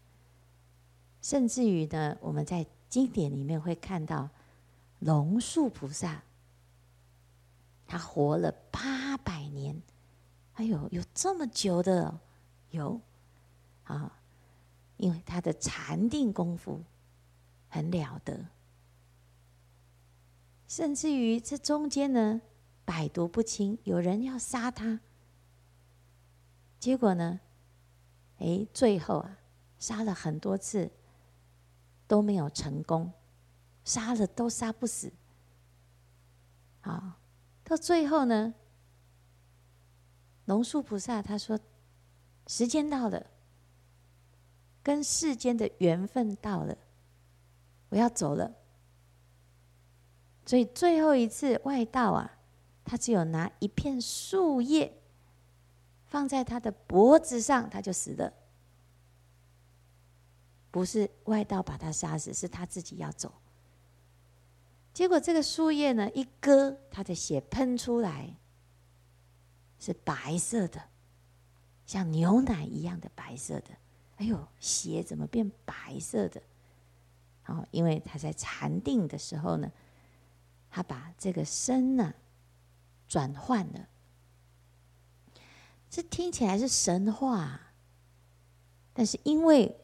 [1.20, 4.30] 甚至于呢，我们在经典里面会看到
[5.00, 6.22] 龙树菩萨，
[7.86, 9.80] 他活了八百年，
[10.54, 12.18] 哎呦，有这么久的，
[12.70, 13.00] 有，
[13.84, 14.12] 啊。
[14.98, 16.82] 因为他的禅定功夫
[17.68, 18.46] 很了得，
[20.66, 22.40] 甚至于这中间呢，
[22.82, 24.98] 百毒不侵，有人要杀他，
[26.80, 27.38] 结果呢，
[28.38, 29.36] 哎，最后啊，
[29.78, 30.90] 杀了很多次
[32.08, 33.12] 都没有成功，
[33.84, 35.12] 杀了都杀不死，
[36.80, 37.12] 好，
[37.68, 38.54] 到最后呢，
[40.44, 41.58] 龙树菩萨他说，
[42.46, 43.26] 时间到了。
[44.82, 46.78] 跟世间的缘分到了，
[47.88, 48.54] 我要走了。
[50.44, 52.38] 所以最后一次外道啊，
[52.84, 54.96] 他只有拿一片树叶
[56.06, 58.32] 放在他的脖子上，他就死了。
[60.70, 63.32] 不是外道把他杀死，是他自己要走。
[64.96, 68.34] 结果这个树叶呢，一割，他的血喷出来，
[69.78, 70.80] 是白色的，
[71.84, 73.72] 像牛奶一样的白色的。
[74.16, 76.40] 哎呦，血怎么变白色的？
[77.44, 79.70] 哦，因为他在禅定的时候呢，
[80.70, 82.14] 他把这个身呢
[83.06, 83.86] 转换了。
[85.90, 87.74] 这听起来是神话，
[88.94, 89.76] 但是因为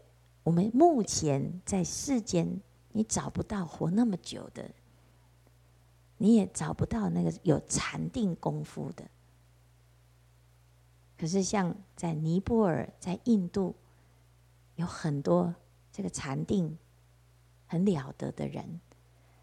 [0.42, 4.70] 我们目前在世间，你找不到活那么久的，
[6.22, 9.04] 你也找不到那个有禅定功夫的。
[11.18, 13.74] 可是像在尼泊尔，在印度。
[14.76, 15.54] 有很多
[15.92, 16.78] 这个禅定
[17.66, 18.80] 很了得的人，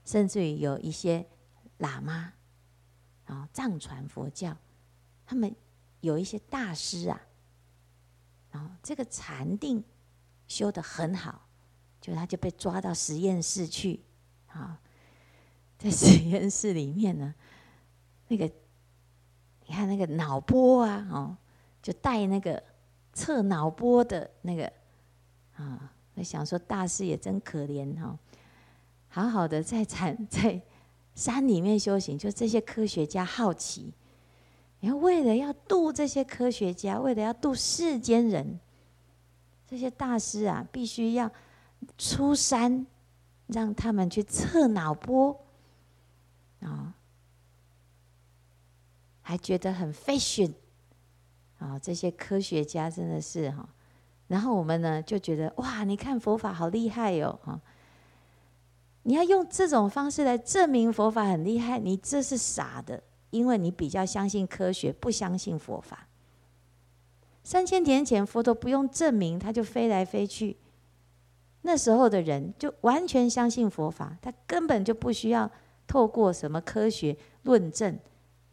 [0.03, 1.23] 甚至于有一些
[1.77, 2.33] 喇嘛
[3.25, 4.57] 啊，藏传佛教，
[5.27, 5.55] 他们
[6.01, 7.21] 有一些大师啊，
[8.49, 9.83] 然后这个禅定
[10.47, 11.47] 修得很好，
[12.01, 14.03] 就他就被抓到实验室去
[14.47, 14.81] 啊，
[15.79, 17.33] 在实验室里面呢，
[18.27, 18.45] 那个
[19.65, 21.37] 你看那个脑波啊，哦，
[21.81, 22.61] 就带那个
[23.13, 24.71] 测脑波的那个。
[25.55, 28.17] 啊，我想说大师也真可怜哈，
[29.09, 30.61] 好好的在禅在
[31.15, 33.91] 山里面修行，就这些科学家好奇，
[34.79, 38.57] 然后，为了要度这些科学家，为了要度世间人，
[39.67, 41.29] 这些大师啊，必须要
[41.97, 42.87] 出山，
[43.47, 45.37] 让他们去测脑波
[46.61, 46.93] 啊，
[49.21, 50.53] 还觉得很 fashion
[51.57, 53.67] 啊，这些科学家真的是哈。
[54.27, 57.59] 然后我们呢就觉得哇，你看佛法好厉害哟哈！
[59.03, 63.01] 你要用这种方式来证明佛法很厉害，你这是傻的，
[63.31, 66.07] 因为你比较相信科学，不相信佛法。
[67.43, 70.57] 三千年前佛陀不用证明，他就飞来飞去。
[71.63, 75.49] 那时候的人就完全相信佛法，他根本就不需要
[75.89, 77.99] 透过什么科学论证。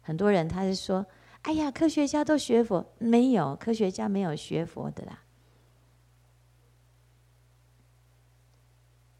[0.01, 1.05] 很多人他是说
[1.43, 5.21] ：“哎呀，科学家都学佛，没有科学家没有学佛的啦。”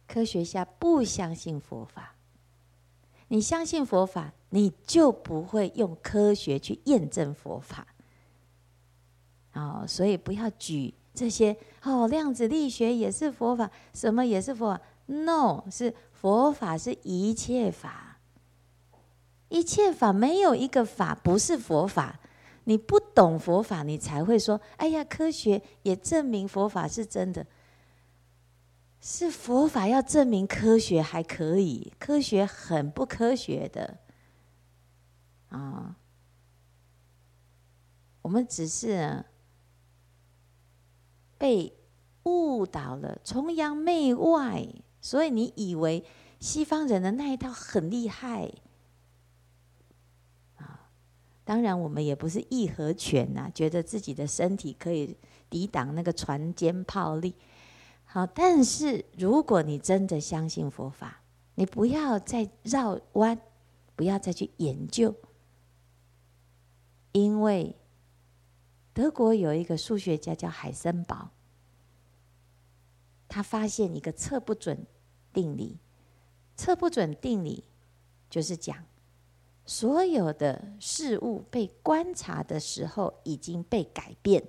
[0.07, 2.15] 科学家不相信佛法，
[3.28, 7.86] 你相信佛法，你就不会用科学去验证佛法。
[9.53, 14.82] 哦，所以不要举这些哦，量子力学也是佛法，什么也是佛法。
[15.07, 18.06] No，是佛法是一切法，
[19.49, 22.19] 一切法没有一个法不是佛法。
[22.65, 27.45] 你不懂佛法，你才会说：哎呀，科学也证明佛法是真的。
[28.99, 33.99] 是佛法要证明科学还可以，科学很不科学的
[35.47, 35.95] 啊！
[38.23, 39.23] 我们只是
[41.37, 41.73] 被
[42.23, 44.67] 误导了，崇洋媚外，
[44.99, 46.03] 所以你以为
[46.41, 48.51] 西方人的那一套很厉害！
[51.47, 55.15] 当然，我们也不是义和拳呐，觉得自己的身体可以
[55.49, 57.33] 抵挡那个船坚炮利。
[58.03, 61.21] 好，但是如果你真的相信佛法，
[61.55, 63.39] 你不要再绕弯，
[63.95, 65.15] 不要再去研究，
[67.13, 67.77] 因为
[68.93, 71.29] 德国有一个数学家叫海森堡，
[73.29, 74.85] 他发现一个测不准
[75.31, 75.79] 定理。
[76.57, 77.63] 测不准定理
[78.29, 78.83] 就是讲，
[79.68, 84.43] 所有的事物被观察的时候已经被改变。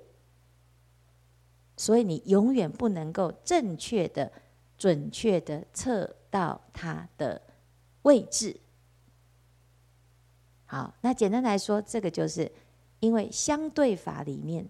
[1.75, 4.31] 所以你永远不能够正确的、
[4.77, 7.41] 准确的测到它的
[8.01, 8.59] 位置。
[10.65, 12.51] 好，那简单来说，这个就是
[12.99, 14.67] 因为相对法里面，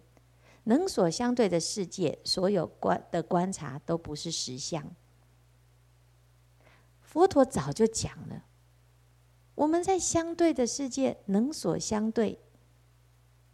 [0.64, 4.84] 能所相对的世界，所有观的观察都不是实相。
[7.02, 8.46] 佛陀早就讲了，
[9.60, 12.40] 我们在相对的世界，能所相对，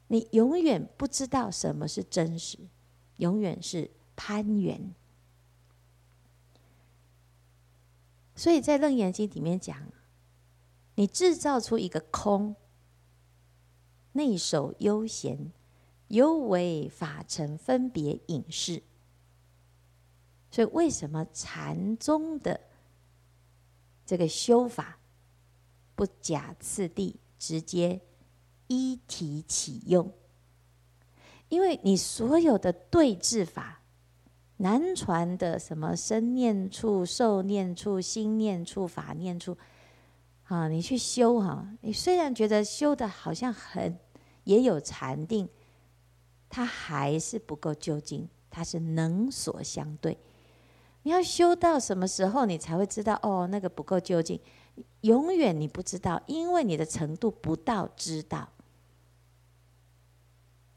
[0.08, 2.60] 你永远不知道什么是真实。
[3.18, 4.94] 永远是攀缘，
[8.36, 9.88] 所以在《楞严经》里面讲，
[10.96, 12.56] 你制造出一个空，
[14.12, 15.54] 内守悠闲，
[16.10, 18.84] 犹为法尘分别隐示。
[20.52, 22.60] 所以，为什么禅宗的
[24.06, 25.00] 这个修法
[25.96, 28.02] 不假次第，直接
[28.68, 30.12] 一体启用？
[31.50, 33.82] 因为你所有的对治法，
[34.58, 39.58] 南传的什么身念处、受念处、心念处、法念处，
[40.46, 43.98] 啊，你去修哈，你虽然觉得修的好像很
[44.44, 45.48] 也有禅定，
[46.50, 50.18] 它还是不够究竟，它是能所相对。
[51.04, 54.40] 你要修到什么时候，你才会知道哦，那个不够究竟，
[55.02, 58.50] 永远你不知道，因为你的程度不到知道。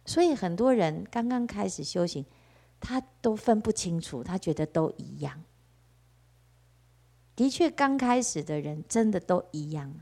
[0.04, 2.24] 所以很多人刚刚开始修行，
[2.80, 5.44] 他都分不清楚，他觉得都一样。
[7.36, 9.94] 的确，刚开始的人真的都一样。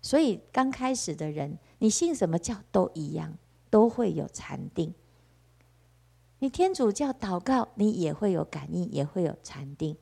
[0.00, 3.38] 所以刚开始的人，你信什么教都一样，
[3.70, 4.92] 都会有禅定。
[6.40, 9.96] 你天主教祷告，你也会有感应，也会有禅定。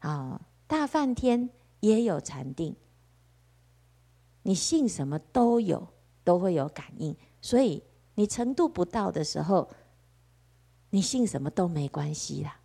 [0.00, 1.48] 啊，大梵天
[1.80, 2.76] 也有禅定。
[4.42, 5.88] 你信什么都有。
[6.22, 7.82] 都会有感应，所以
[8.14, 9.68] 你程度不到的时候，
[10.90, 12.60] 你信什么都没关系啦。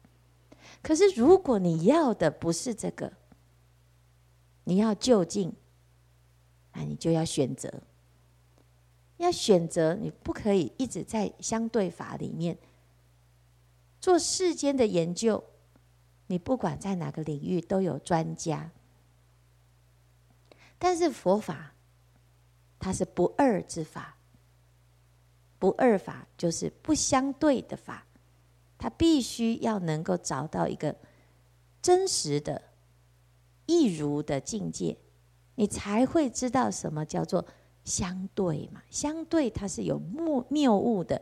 [0.83, 3.13] 可是如果你要的不是这个，
[4.65, 5.53] 你要就近，
[6.73, 7.73] 那你就要选择。
[9.17, 12.59] 要选择，你不可以一直在相对法里面
[14.01, 15.41] 做世间的研究。
[16.27, 18.71] 你不管在哪个领域都有专家，
[20.77, 21.71] 但是佛法。
[22.77, 24.15] 它是不二之法，
[25.57, 28.05] 不二法就是不相对的法，
[28.77, 30.95] 它必须要能够找到一个
[31.81, 32.61] 真实的、
[33.65, 34.95] 一如的境界，
[35.55, 37.43] 你才会知道什么叫做
[37.83, 38.83] 相对嘛。
[38.91, 41.19] 相对它是有谬谬误的，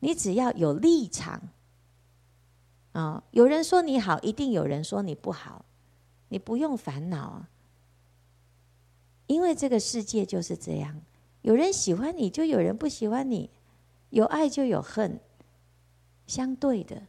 [0.00, 1.40] 你只要有立场
[2.92, 5.64] 啊，有人说你好，一定有人说你不好，
[6.28, 7.50] 你不用烦恼啊，
[9.26, 11.02] 因为这个世界就是这样，
[11.42, 13.50] 有人喜欢你，就有人不喜欢你，
[14.10, 15.20] 有爱就有恨，
[16.26, 17.06] 相对的，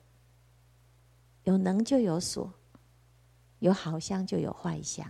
[1.43, 2.53] 有能就有所。
[3.61, 5.07] 有好相就有坏相，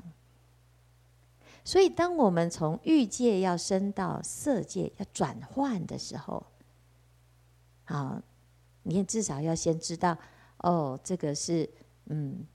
[1.64, 6.46] 所以当我们从欲界要升到色界要转换的时候，
[7.86, 8.22] 好，
[8.84, 10.18] 你也至少要先知道，
[10.64, 11.70] 哦，这个是，
[12.06, 12.46] 嗯，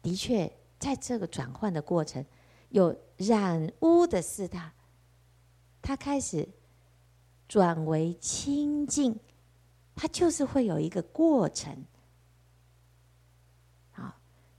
[0.00, 2.24] 的确，在这个转换的过程，
[2.70, 4.72] 有染污的四大，
[5.82, 6.48] 它开始
[7.46, 9.18] 转为清净，
[9.94, 11.84] 它就是会有一个过程。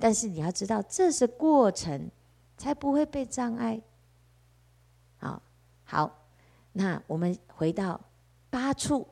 [0.02, 2.10] 但是你要知道，这是过程，
[2.56, 3.82] 才不会被障碍。
[5.18, 5.42] 好，
[5.84, 6.26] 好，
[6.72, 8.00] 那我们回到
[8.50, 9.06] 八处，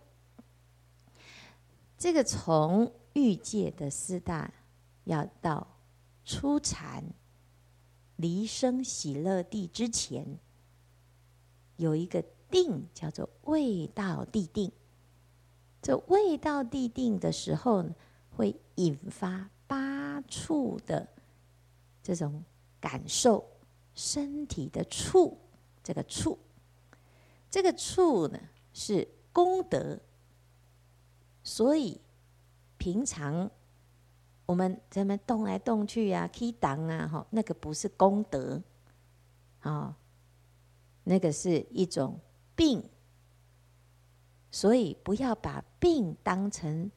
[1.97, 4.53] 这个从欲界的四大，
[5.05, 5.65] 要到
[6.23, 7.03] 初禅
[8.17, 10.37] 离生喜乐地之前，
[11.77, 14.71] 有一个定叫做未到地定。
[15.81, 17.95] 这未到地定的时候呢，
[18.35, 19.49] 会引发。
[19.69, 21.05] 八处的
[22.01, 22.41] 这种
[22.79, 23.45] 感受，
[23.93, 25.37] 身体的触，
[25.83, 26.39] 这个触，
[27.51, 28.39] 这个触呢
[28.71, 29.99] 是功德，
[31.43, 31.99] 所以
[32.77, 33.49] 平常
[34.45, 38.61] 我们咱们动来动去啊，踢裆啊，哈，那个不是功德，
[39.59, 39.95] 啊，
[41.03, 42.19] 那个是一种
[42.55, 42.81] 病，
[44.49, 46.89] 所以不要把病当成。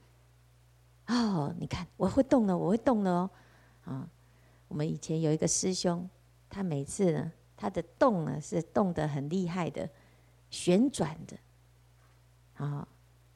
[1.06, 3.30] 哦，你看，我会动了，我会动了哦，
[3.84, 4.08] 啊，
[4.68, 6.08] 我们以前有一个师兄，
[6.48, 9.90] 他每次呢，他的动呢是动得很厉害的，
[10.50, 11.36] 旋转的，
[12.64, 12.86] 啊，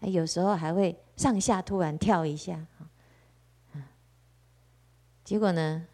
[0.07, 2.67] 有时候还会上下突然跳一下，
[3.73, 3.91] 啊，
[5.25, 5.87] 结果呢，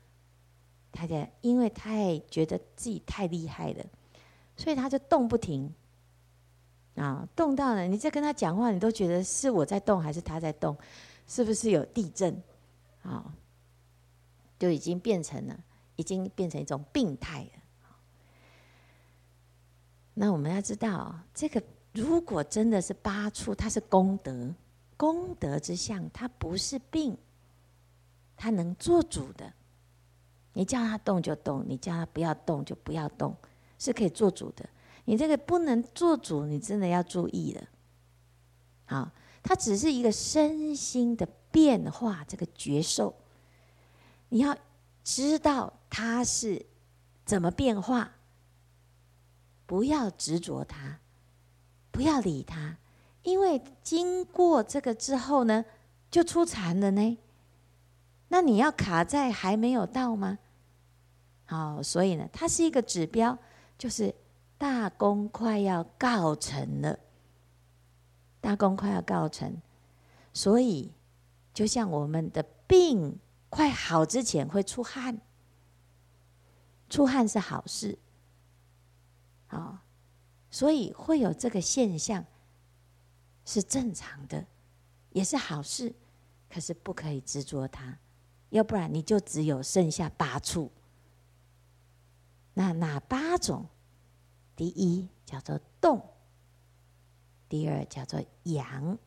[0.92, 3.84] 他就因为太觉得自己太厉害了，
[4.56, 5.72] 所以他就动不停，
[6.96, 10.76] 啊，动到了你在跟他讲话，你都觉得是我在动还是他在动。
[11.26, 12.42] 是不是有地震？
[13.02, 13.32] 啊，
[14.58, 15.56] 就已经变成了，
[15.94, 17.62] 已经变成一种病态了。
[20.14, 24.54] 那我们要知道，这个如果真的是八处，它是功德，
[24.96, 27.16] 功德之相，它不是病，
[28.36, 29.52] 它能做主的。
[30.52, 33.36] 你叫它动就动，你叫它不要动就不要动，
[33.78, 34.68] 是可以做主的。
[35.04, 37.68] 你这个不能做主，你真的要注意了。
[38.86, 39.10] 好。
[39.42, 43.14] 它只是一个身心的变化，这个觉受，
[44.28, 44.54] 你要
[45.02, 46.66] 知道它是
[47.24, 48.12] 怎么变化，
[49.64, 51.00] 不要执着它，
[51.90, 52.76] 不要理他，
[53.22, 55.64] 因为经过这个之后呢，
[56.10, 57.18] 就出禅了呢。
[58.28, 60.38] 那你要卡在还没有到吗？
[61.46, 63.36] 好，所以呢，它是一个指标，
[63.76, 64.14] 就是
[64.56, 66.98] 大功快要告成了。
[68.40, 69.60] 大功快要告成，
[70.32, 70.92] 所以
[71.52, 73.18] 就像我们的病
[73.50, 75.20] 快好之前会出汗，
[76.88, 77.98] 出汗是好事，
[79.48, 79.78] 好，
[80.50, 82.24] 所以会有这个现象
[83.44, 84.46] 是正常的，
[85.10, 85.94] 也是好事，
[86.48, 87.98] 可是不可以执着它，
[88.50, 90.70] 要不然你就只有剩下八处。
[92.54, 93.66] 那哪八种？
[94.56, 96.02] 第一叫做动。
[97.48, 98.98] 第二叫做阳，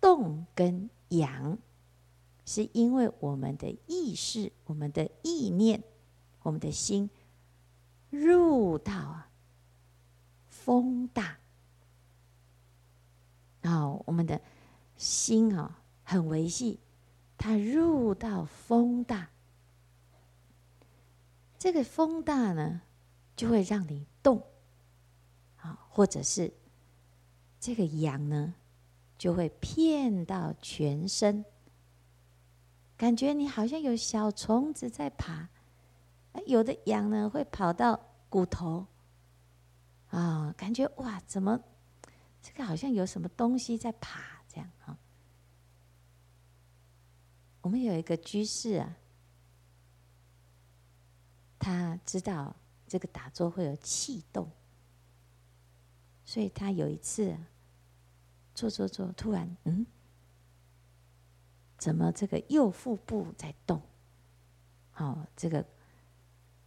[0.00, 1.58] 动跟阳，
[2.46, 5.82] 是因为我们的意识、我们的意念、
[6.42, 7.10] 我们的心
[8.08, 9.24] 入到
[10.64, 11.38] 风大，
[13.60, 14.40] 然后我们的
[14.96, 16.78] 心啊很维系，
[17.36, 19.30] 它入到风大，
[21.58, 22.82] 这个风大呢
[23.34, 24.42] 就会让你动，
[25.56, 26.52] 啊，或者是。
[27.62, 28.54] 这个阳呢，
[29.18, 31.44] 就会骗到全身，
[32.96, 35.46] 感觉你好像有小虫子在爬。
[36.46, 38.00] 有的阳呢，会跑到
[38.30, 38.86] 骨头，
[40.10, 41.60] 啊、感觉哇，怎么
[42.42, 44.98] 这个好像有什么东西在爬这样啊？
[47.62, 48.96] 我们有一个居士啊，
[51.58, 52.56] 他知道
[52.86, 54.50] 这个打坐会有气动。
[56.24, 57.36] 所以他有一次
[58.54, 59.84] 做做做，突然嗯，
[61.76, 63.82] 怎么这个右腹部在动？
[64.92, 65.66] 好，这个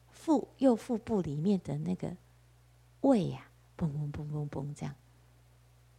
[0.09, 2.13] 腹右腹部里面的那个
[3.03, 3.47] 胃呀、啊，
[3.77, 4.95] 嘣嘣嘣嘣嘣这样，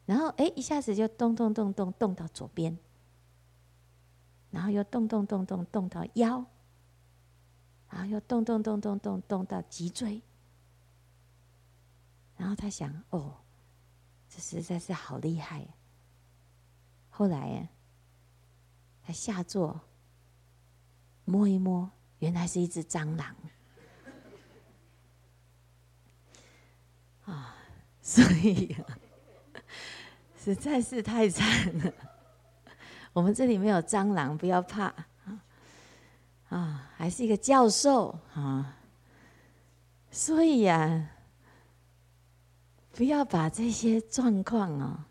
[0.04, 2.76] 然后哎，一下子就动动动动动到左边，
[4.50, 6.44] 然后又动动动动动到腰，
[7.90, 10.22] 然后又动动动动动动到脊椎，
[12.36, 13.36] 然后他想，哦，
[14.28, 15.66] 这实在是好厉害。
[17.10, 17.68] 后来呀，
[19.02, 19.80] 他下座
[21.24, 23.36] 摸一摸，原来是一只蟑螂。
[27.24, 27.56] 啊，
[28.04, 28.76] 所以，
[30.38, 31.90] 实在是太惨了。
[33.14, 34.92] 我们这里没有蟑螂，不要怕
[36.50, 36.90] 啊。
[36.98, 38.76] 还是一个教授啊。
[40.10, 41.08] 所以呀，
[42.92, 45.08] 不要把这些状况啊，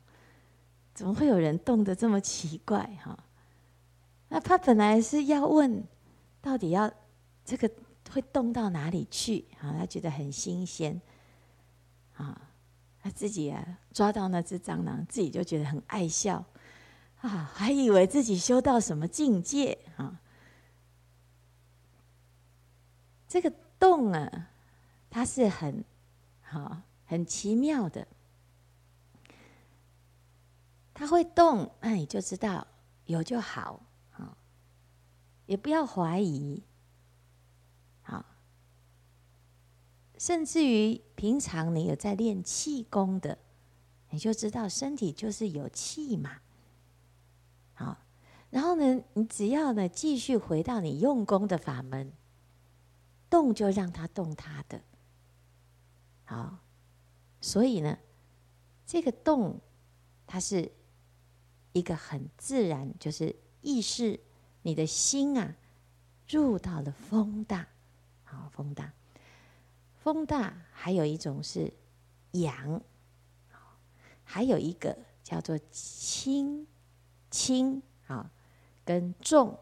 [0.94, 3.18] 怎么会有人动得这么奇怪哈？
[4.30, 5.84] 那他本来是要问，
[6.41, 6.94] 到底要
[7.44, 7.70] 这个
[8.12, 9.74] 会动到哪里去啊？
[9.80, 11.02] 他觉得很新鲜。
[12.16, 12.39] 啊，
[13.04, 16.45] 他自己啊抓到那只蟑螂，自己就觉得很爱笑，
[17.20, 20.22] 啊，还以为自己修到什么境界啊。
[23.28, 24.47] 这个动啊，
[25.10, 25.84] 它是很
[26.41, 28.08] 好、很奇妙的，
[30.93, 32.66] 它会动，那你就知道
[33.06, 33.82] 有就好，
[34.14, 34.38] 啊，
[35.45, 36.64] 也不要怀疑。
[40.24, 43.38] 甚至于平常你有在练气功的，
[44.09, 46.39] 你就知道身体就是有气嘛。
[47.74, 47.97] 好，
[48.49, 52.13] 然后呢，你只要呢继续回到你用功的法门，
[53.30, 54.80] 动就让它动它的。
[56.24, 56.57] 好，
[57.41, 57.97] 所以呢，
[58.86, 59.59] 这个动
[60.26, 60.71] 它是
[61.74, 64.17] 一个很自然，就是意识
[64.61, 65.53] 你的心啊
[66.30, 67.67] 入到了风大，
[68.24, 68.93] 好，风大。
[70.04, 71.72] 风大，还有一种是
[72.32, 72.82] 阳，
[74.26, 76.68] 还有一个叫做轻，
[77.32, 78.30] 轻啊，
[78.84, 79.58] 跟重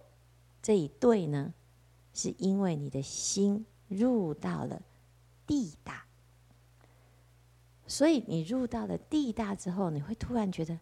[0.60, 1.54] 这一对呢，
[2.12, 4.82] 是因为你的心入到了
[5.46, 6.06] 地大，
[7.86, 10.80] 所以你入到了地大之后，你会突然觉得，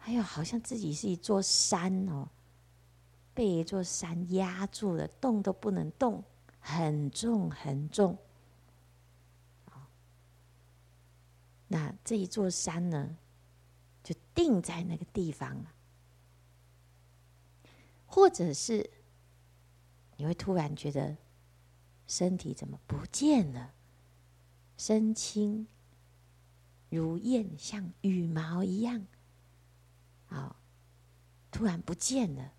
[0.00, 2.28] 哎呦，好像自己是一座山哦，
[3.32, 6.24] 被一座山压住了，动都不能动，
[6.58, 8.18] 很重很重。
[11.72, 13.16] 那这一座山呢，
[14.02, 15.72] 就定在那个地方了。
[18.06, 18.90] 或者是
[20.16, 21.16] 你会突然觉得
[22.08, 23.72] 身体怎么不见了，
[24.76, 25.68] 身轻
[26.88, 29.06] 如燕，像羽毛一样，
[30.26, 30.56] 好，
[31.52, 32.52] 突然不见了，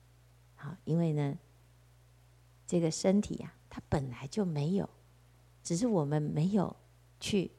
[0.55, 1.37] 好，因为呢，
[2.65, 4.89] 这个身体呀，它本来就没有，
[5.61, 6.73] 只是我们没有
[7.19, 7.51] 去。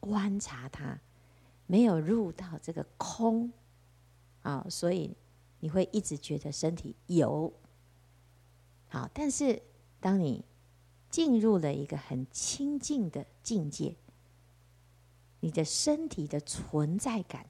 [0.00, 0.98] 观察它，
[1.66, 3.52] 没有入到这个空，
[4.42, 5.16] 啊，所以
[5.60, 7.52] 你会一直觉得身体有。
[8.88, 9.60] 好，但是
[10.00, 10.44] 当你
[11.10, 13.94] 进入了一个很清净的境界，
[15.40, 17.46] 你的身体的存在感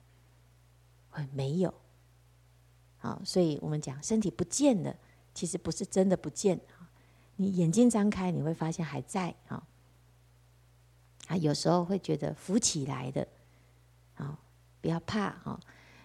[1.11, 1.73] 会没有。
[2.99, 4.97] 好，所以我们讲身体不见了，
[5.33, 6.61] 其实不是真的不见。
[7.37, 9.65] 你眼睛张开，你会发现还在啊。
[11.29, 13.29] 啊，有时候会觉得浮起来的，
[14.17, 14.39] 啊，
[14.81, 15.61] 不要怕哈。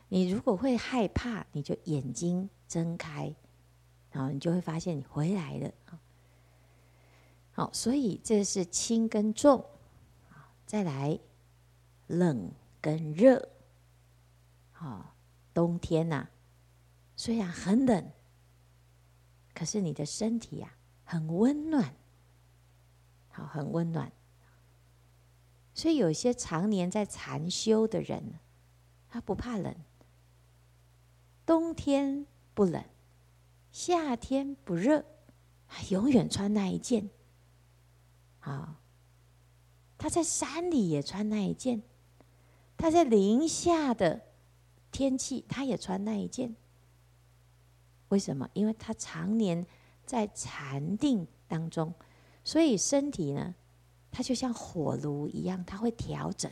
[0.09, 3.33] 你如果会害怕，你就眼睛睁开，
[4.11, 5.71] 然后你就会发现你回来了。
[7.53, 9.65] 好，所以这是轻跟重，
[10.65, 11.19] 再来
[12.07, 12.51] 冷
[12.81, 13.49] 跟热。
[14.71, 15.15] 好，
[15.53, 16.27] 冬天呐，
[17.15, 18.11] 虽然很冷，
[19.53, 20.73] 可是你的身体呀
[21.05, 21.95] 很温暖，
[23.29, 24.11] 好，很温暖。
[25.73, 28.39] 所以有些常年在禅修的人，
[29.09, 29.75] 他不怕冷，
[31.45, 32.83] 冬天不冷，
[33.71, 35.03] 夏天不热，
[35.67, 37.09] 他永远穿那一件。
[38.41, 38.79] 啊，
[39.97, 41.81] 他在山里也穿那一件，
[42.77, 44.21] 他在零下的
[44.91, 46.55] 天气他也穿那一件。
[48.09, 48.47] 为什么？
[48.53, 49.65] 因为他常年
[50.05, 51.93] 在禅定当中，
[52.43, 53.55] 所以身体呢，
[54.15, 56.51] 它就像火炉一样，它会调整，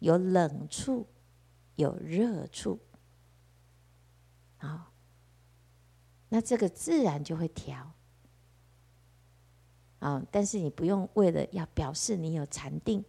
[0.00, 1.06] 有冷处，
[1.76, 2.80] 有热处，
[4.58, 4.92] 好，
[6.28, 7.92] 那这个自然就会调，
[10.00, 13.04] 啊，但是你不用为了要表示你有禅定，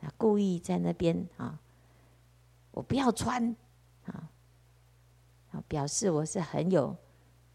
[0.00, 1.60] 啊，故意在那边啊，
[2.70, 3.54] 我不要穿，
[4.06, 4.30] 啊，
[5.68, 6.96] 表示我是很有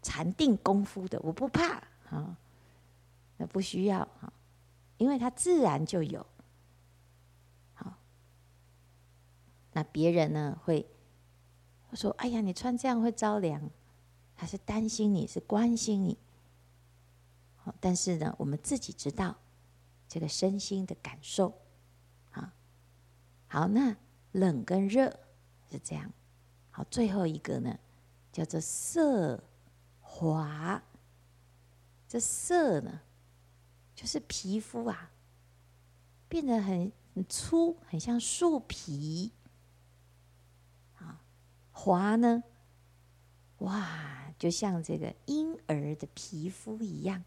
[0.02, 2.38] 禅定功夫的，我不怕，啊。
[3.40, 4.32] 那不需要啊，
[4.98, 6.26] 因为它自然就有。
[7.74, 7.94] 好，
[9.72, 10.86] 那别人呢会
[11.94, 13.70] 说：“哎呀，你穿这样会着凉。”
[14.40, 16.16] 他是担心你，是关心你。
[17.56, 19.36] 好，但是呢，我们自己知道
[20.08, 21.52] 这个身心的感受。
[22.30, 22.54] 啊，
[23.48, 23.96] 好，那
[24.30, 25.10] 冷跟热
[25.68, 26.12] 是这样。
[26.70, 27.76] 好，最后一个呢，
[28.30, 29.42] 叫做色
[30.00, 30.80] 滑。
[32.06, 33.00] 这色呢，
[33.98, 35.10] 就是皮肤啊，
[36.28, 36.92] 变得很
[37.28, 39.32] 粗，很像树皮。
[40.94, 41.20] 啊，
[41.72, 42.44] 滑呢，
[43.58, 47.24] 哇，就像这个婴儿的皮肤一样，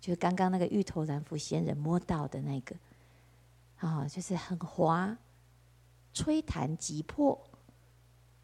[0.00, 2.74] 就是刚刚那个芋头蓝符仙人摸到的那个，
[3.76, 5.16] 啊，就是很滑，
[6.12, 7.40] 吹弹即破。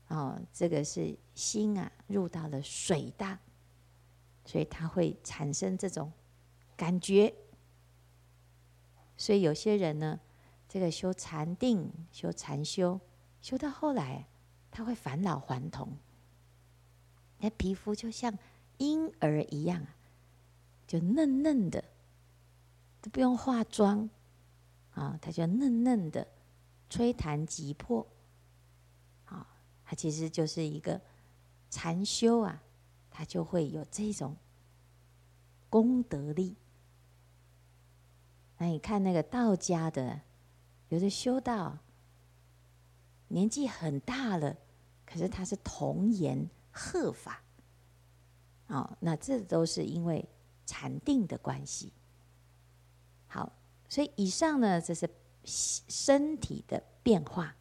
[0.06, 3.36] 啊，这个是心啊入到了水大。
[4.44, 6.12] 所以它会产生这种
[6.80, 7.34] 感觉，
[9.14, 10.18] 所以有些人呢，
[10.66, 12.98] 这个修禅定、修禅修，
[13.42, 14.26] 修到后来，
[14.70, 15.98] 他会返老还童，
[17.36, 18.32] 那皮肤就像
[18.78, 19.86] 婴儿一样，
[20.86, 21.84] 就嫩嫩的，
[23.02, 24.08] 都不用化妆，
[24.92, 26.26] 啊，他就嫩嫩的，
[26.88, 28.06] 吹弹即破，
[29.26, 29.46] 啊，
[29.84, 30.98] 他其实就是一个
[31.68, 32.62] 禅修啊。
[33.12, 34.34] 他就会有这种
[35.68, 36.56] 功德力。
[38.60, 40.20] 那你看那个道家的，
[40.90, 41.78] 有的修道
[43.28, 44.54] 年纪很大了，
[45.06, 47.42] 可是他是童颜鹤发，
[48.66, 50.28] 哦，那这都是因为
[50.66, 51.90] 禅定的关系。
[53.28, 53.50] 好，
[53.88, 55.08] 所以以上呢，这是
[55.42, 57.56] 身体的变化。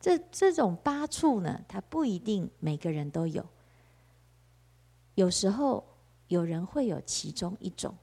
[0.00, 3.46] 这这种八处呢，它不一定每个人都有。
[5.16, 5.84] 有时候
[6.28, 7.94] 有人会有其中一种，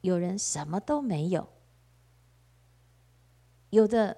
[0.00, 1.48] 有人什么都没有，
[3.70, 4.16] 有的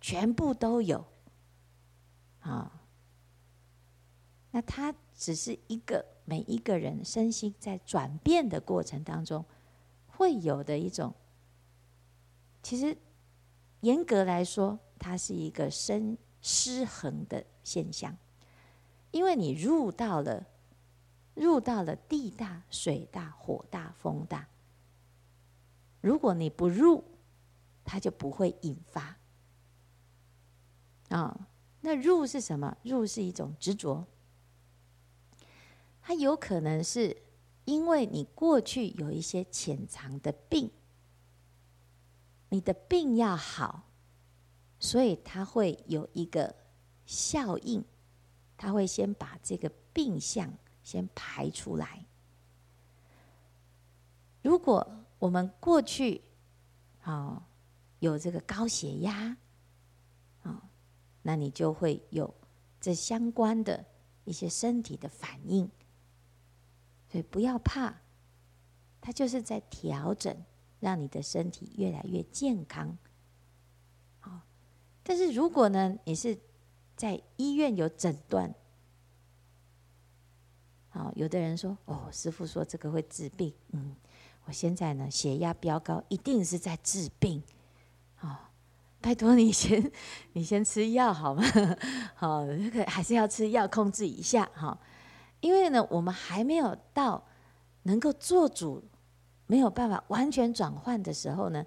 [0.00, 1.04] 全部都有，
[2.40, 2.82] 啊，
[4.50, 9.44] 那他只是一个每一个人身心在转变的过程当中
[10.06, 11.14] 会有的一种，
[12.62, 12.96] 其实
[13.80, 18.16] 严格来说，它是一个身失衡的现象，
[19.10, 20.46] 因为你入到了。
[21.32, 24.46] 入到了地大、水大、火大、风大。
[26.00, 27.04] 如果你不入，
[27.84, 29.16] 它就不会引发。
[31.08, 31.48] 啊、
[31.80, 32.76] 那入是什么？
[32.82, 34.06] 入是一种执着。
[36.02, 37.16] 它有可能是
[37.64, 40.70] 因为你过去有一些潜藏的病，
[42.48, 43.84] 你的病要好，
[44.78, 46.54] 所以它会有一个
[47.04, 47.84] 效应，
[48.56, 50.52] 它会先把这个病相。
[50.82, 52.04] 先排出来。
[54.42, 56.22] 如果我们过去，
[57.02, 57.46] 啊，
[58.00, 59.36] 有这个高血压，
[60.42, 60.68] 啊，
[61.22, 62.34] 那你就会有
[62.80, 63.84] 这相关的
[64.24, 65.70] 一些身体的反应。
[67.08, 68.00] 所以不要怕，
[69.00, 70.34] 它就是在调整，
[70.80, 72.96] 让你的身体越来越健康。
[74.20, 74.40] 好，
[75.02, 76.38] 但是如果呢，你是
[76.96, 78.54] 在医院有诊断。
[80.88, 83.94] 好，有的人说：“哦，师傅说这个会治病。”嗯，
[84.50, 87.40] 我现在呢，血压飙高，一定是在治病。
[88.20, 88.36] 哦，
[89.00, 89.92] 拜托你先，
[90.32, 91.44] 你先吃药好吗？
[92.16, 94.76] 好，这个还是要吃药控制一下哈。
[95.38, 97.24] 因为呢，我们还没有到
[97.84, 98.82] 能够做主，
[99.46, 101.64] 没有办法完全转换的时候呢，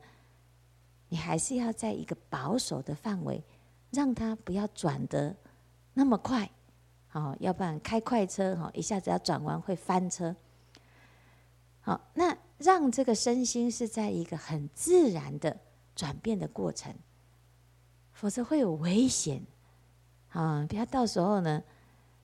[1.08, 3.42] 你还是要在一个保守的范围，
[3.92, 5.34] 让它不要转得
[5.94, 6.52] 那么快。
[7.08, 10.36] 好，要不然开快车哈，一下子要转弯会翻车。
[11.80, 15.60] 好，那让这个身心是在一个很自然的
[15.96, 16.96] 转变的过程，
[18.14, 19.44] 否则会有危险。
[20.30, 21.62] 啊，不要到时候呢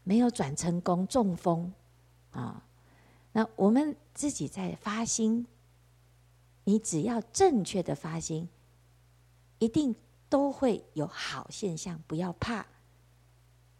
[0.04, 1.72] 没有转成功中风
[2.32, 2.64] 啊。
[3.34, 5.46] 那我们自己在发心，
[6.64, 8.50] 你只要正确的发心，
[9.60, 9.94] 一定
[10.30, 12.66] 都会有好现象，不要怕。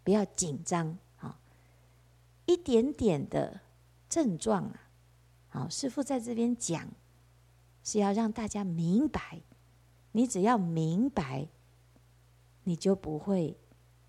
[0.02, 1.38] 不要紧张啊！
[2.48, 3.60] 一点点的
[4.10, 4.89] 症状啊，
[5.50, 6.88] 好，师父在这边讲，
[7.84, 9.42] 是要让大家明白。
[10.12, 11.48] 你只要明白，
[12.64, 13.58] 你就不会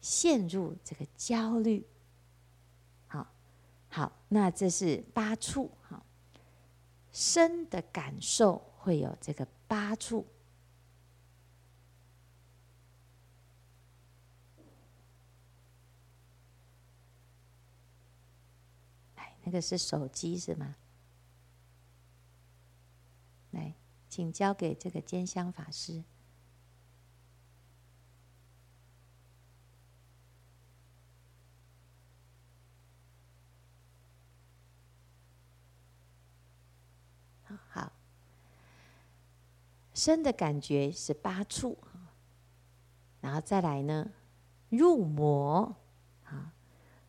[0.01, 1.87] 陷入这个焦虑。
[3.07, 3.27] 好，
[3.89, 6.05] 好，那这是八处，好，
[7.11, 10.27] 身的感受会有这个八处。
[19.43, 20.77] 那个是手机是吗？
[23.51, 23.75] 来
[24.09, 26.05] 请交给这个坚香法师。
[37.73, 37.93] 好，
[39.93, 41.79] 身的感觉是八处，
[43.21, 44.13] 然后再来呢，
[44.69, 45.77] 入魔
[46.25, 46.53] 啊，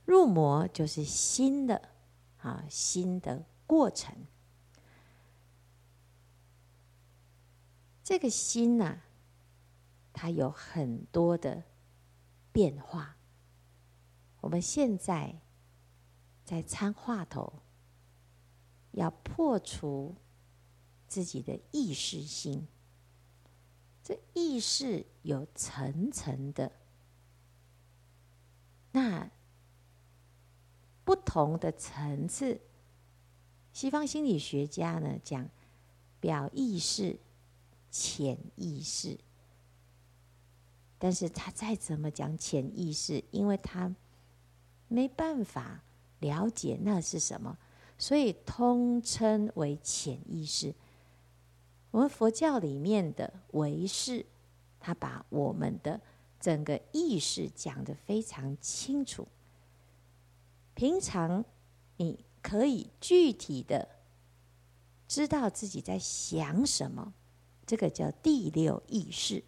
[0.05, 1.89] 入魔就是心的
[2.39, 4.15] 啊，心的过程。
[8.11, 8.99] 这个心呐、
[10.11, 11.63] 它有很多的
[12.51, 13.15] 变化。
[14.41, 15.39] 我们现在
[16.43, 17.53] 在参话头，
[18.91, 20.13] 要破除
[21.07, 22.67] 自己的意识心。
[24.03, 26.69] 这意识有层层的，
[28.91, 29.31] 那
[31.05, 32.59] 不同的层次，
[33.71, 35.49] 西方心理学家呢讲
[36.19, 37.17] 表意识。
[37.91, 39.19] 潜意识，
[40.97, 43.93] 但是他再怎么讲潜意识，因为他
[44.87, 45.83] 没办法
[46.19, 47.57] 了解那是什么，
[47.97, 50.73] 所以通称为潜意识。
[51.91, 54.25] 我们佛教里面的唯识，
[54.79, 55.99] 他把我们的
[56.39, 59.27] 整个意识讲得非常清楚。
[60.73, 61.43] 平常
[61.97, 63.87] 你可以具体的
[65.07, 67.13] 知道自己在想什么。
[67.71, 69.45] 这个叫第六意识，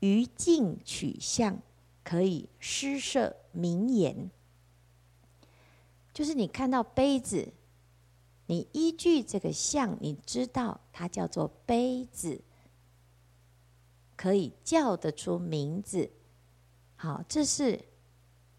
[0.00, 1.60] 于境取相，
[2.02, 4.30] 可以施设名言。
[6.14, 7.52] 就是你看到杯子，
[8.46, 12.40] 你依据这个相，你知道它叫做杯子，
[14.16, 16.10] 可以叫得出名字。
[16.96, 17.84] 好，这是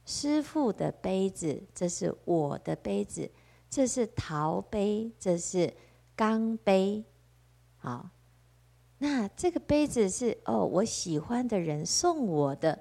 [0.06, 3.32] 师傅的杯子，这是我的杯子，
[3.72, 5.74] 这是陶杯，这是
[6.16, 7.04] 钢杯。
[7.78, 8.12] 好。
[9.02, 12.78] 那这个杯子是哦，我喜欢的人送我的。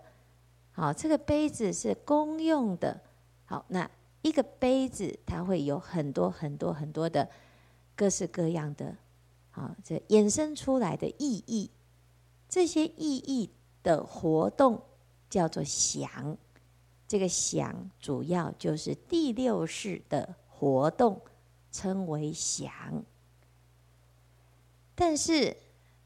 [0.73, 3.01] 好，这个杯子是公用的。
[3.45, 3.89] 好，那
[4.23, 7.29] 一个杯子它会有很多很多很多的
[7.95, 8.97] 各式各样的，
[9.51, 11.71] 好，这衍生出来的意义。
[12.49, 13.51] 这些意义
[13.85, 14.83] 的活动
[15.31, 16.37] 叫做想。
[17.07, 21.21] 这个想主要就是第六式的活动，
[21.71, 23.05] 称为想。
[24.97, 25.57] 但是。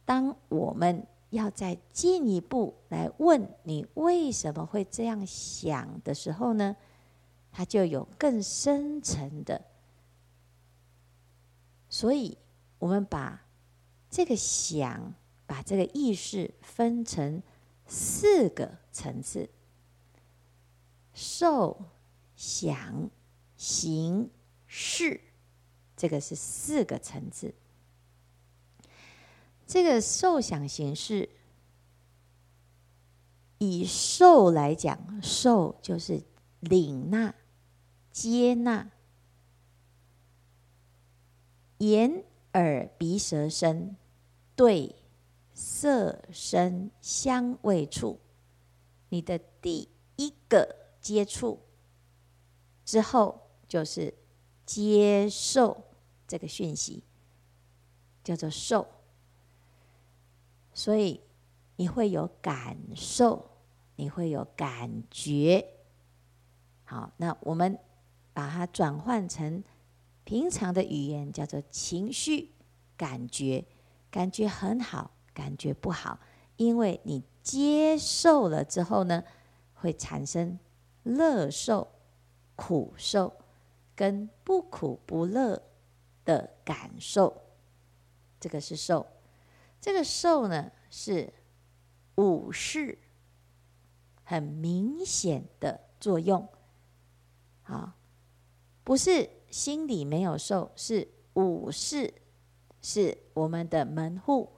[0.05, 6.77] 当我们要再进一步来问你为什么会这样想的时候呢，
[7.51, 9.65] 它就有更深层的。
[11.89, 12.39] 所以，
[12.79, 13.45] 我们把
[14.11, 15.15] 这个想，
[15.47, 17.43] 把这个意识分成
[17.87, 19.49] 四个层次：
[21.13, 21.85] 受、
[22.35, 23.11] 想、
[23.57, 24.31] 行、
[24.67, 25.21] 识，
[25.97, 27.55] 这个是四个层次。
[29.67, 31.29] 这个受想行识，
[33.59, 36.23] 以受来讲，受就是
[36.61, 37.35] 领纳、
[38.11, 38.91] 接纳，
[41.79, 43.97] 眼、耳、鼻、舌、身
[44.55, 44.95] 对
[45.55, 48.21] 色、声、香、味、触，
[49.09, 51.61] 你的第一个接触
[52.85, 54.13] 之后，就是
[54.67, 55.85] 接受
[56.27, 57.05] 这个讯息，
[58.23, 58.87] 叫做受。
[60.75, 61.21] 所以
[61.77, 63.51] 你会有感受，
[63.97, 65.67] 你会有感觉。
[66.85, 67.79] 好，那我们
[68.33, 69.63] 把它转换成
[70.25, 72.51] 平常的语言，叫做情绪、
[72.97, 73.65] 感觉。
[74.11, 76.21] 感觉很好，感觉不好，
[76.59, 79.25] 因为你接受了之后呢，
[79.73, 80.59] 会产生
[81.03, 81.89] 乐受、
[82.55, 83.33] 苦受
[83.97, 85.63] 跟不苦不乐
[86.27, 87.35] 的感受。
[88.39, 89.07] 这个是受。
[89.83, 91.33] 这个受呢，是
[92.15, 92.97] 五识
[94.23, 96.49] 很明显的作用，
[97.65, 97.97] 啊，
[98.85, 102.15] 不是心里没有受，是五识
[102.81, 104.51] 是我们的门户，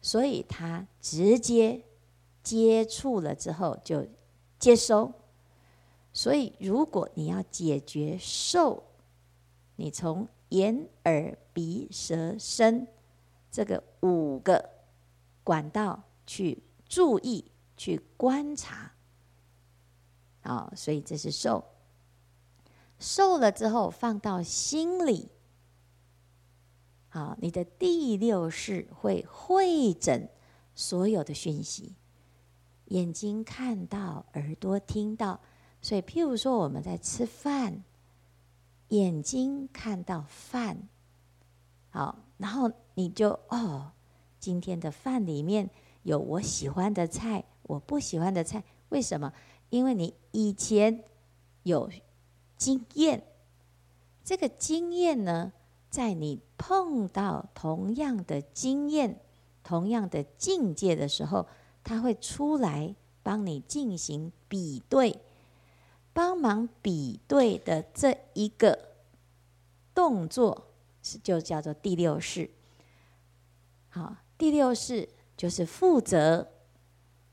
[0.00, 1.84] 所以他直接
[2.42, 4.06] 接触了之后就
[4.58, 5.12] 接收。
[6.14, 8.82] 所以如果你要解决受，
[9.76, 12.88] 你从眼、耳、鼻、舌、身。
[13.52, 14.70] 这个五个
[15.44, 18.94] 管道去注意、去观察，
[20.40, 21.62] 啊，所以这是受。
[22.98, 25.28] 受了之后放到心里，
[27.10, 30.30] 好，你的第六识会会诊
[30.74, 31.94] 所有的讯息，
[32.86, 35.38] 眼睛看到，耳朵听到，
[35.82, 37.84] 所以譬如说我们在吃饭，
[38.88, 40.88] 眼睛看到饭，
[41.90, 42.18] 好。
[42.42, 43.92] 然后你就哦，
[44.40, 45.70] 今天的饭里面
[46.02, 49.32] 有我喜欢的菜，我不喜欢的菜，为什么？
[49.70, 51.04] 因为你以前
[51.62, 51.88] 有
[52.56, 53.22] 经验，
[54.24, 55.52] 这个经验呢，
[55.88, 59.20] 在你碰到同样的经验、
[59.62, 61.46] 同样的境界的时候，
[61.84, 65.20] 它会出来帮你进行比对，
[66.12, 68.76] 帮忙比对的这一个
[69.94, 70.71] 动作
[71.02, 72.50] 是就叫做第六式。
[73.88, 76.52] 好，第六式就是负责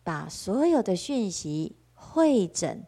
[0.03, 2.85] 把所有的讯息会诊，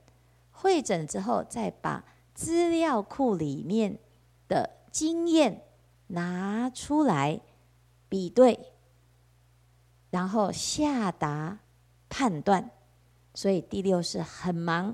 [0.51, 2.03] 会诊之后再把
[2.33, 3.97] 资料库里面
[4.47, 4.81] 的。
[4.91, 5.63] 经验
[6.07, 7.39] 拿出来
[8.09, 8.73] 比对，
[10.09, 11.59] 然后下达
[12.09, 12.69] 判断。
[13.33, 14.93] 所以第六识很忙，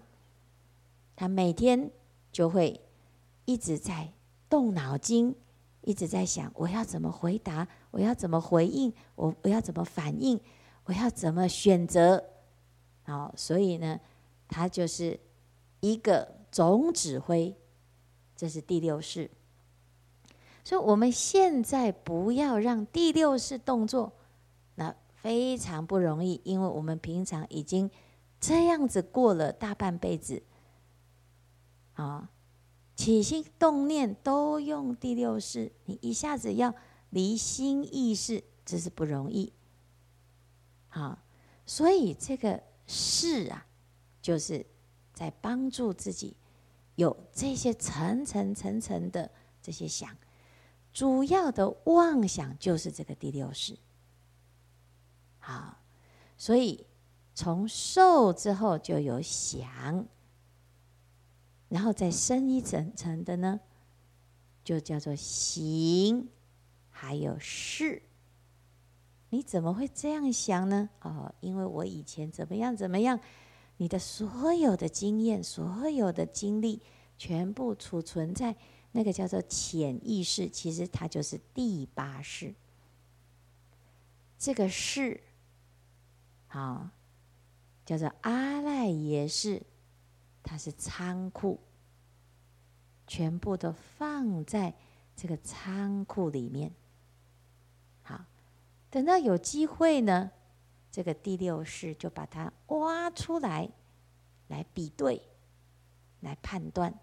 [1.15, 1.89] 他每天
[2.31, 2.79] 就会
[3.45, 4.13] 一直在
[4.47, 5.35] 动脑筋，
[5.87, 7.65] 一直在想：我要怎么回答？
[7.91, 8.93] 我要怎么回应？
[9.15, 10.37] 我我要怎么反应？
[10.83, 12.21] 我要怎么选择？
[13.03, 13.97] 好，所以呢，
[14.49, 15.17] 他就是
[15.79, 17.55] 一个总指挥，
[18.35, 19.31] 这是第六式。
[20.65, 24.11] 所以我们现在不要让第六式动作，
[24.75, 27.89] 那非常不容易，因为我们平常已经
[28.41, 30.43] 这样子过了大半辈子，
[31.93, 32.29] 啊，
[32.97, 36.73] 起心动念都用第六识，你一下子要
[37.11, 39.53] 离心意识，这是不容易。
[40.89, 41.19] 好，
[41.65, 43.67] 所以这个识啊，
[44.19, 44.65] 就是
[45.13, 46.35] 在帮助自己
[46.95, 49.29] 有这些层层层层的
[49.61, 50.17] 这些想。
[50.91, 53.77] 主要的妄想就是这个第六识，
[55.37, 55.77] 好，
[56.35, 56.87] 所以
[57.35, 60.07] 从受之后就有想，
[61.69, 63.59] 然后再深一层层的呢，
[64.63, 66.29] 就叫做行，
[66.89, 68.01] 还有识。
[69.29, 70.89] 你怎么会这样想呢？
[71.01, 73.19] 哦，因为我以前怎么样怎么样，
[73.77, 76.81] 你的所有的经验、所有的经历，
[77.17, 78.55] 全部储存在。
[78.93, 82.55] 那个叫做潜意识，其实它就是第八识。
[84.39, 85.21] 这个是，
[86.47, 86.89] 好，
[87.85, 89.61] 叫做阿赖耶识，
[90.47, 91.59] 它是仓库，
[93.05, 94.73] 全部都放在
[95.13, 96.71] 这个仓库里面。
[98.01, 98.23] 好，
[98.89, 100.31] 等到有机会呢，
[100.89, 103.69] 这个第六识就把它挖出来，
[104.47, 105.21] 来比对，
[106.21, 106.97] 来判断。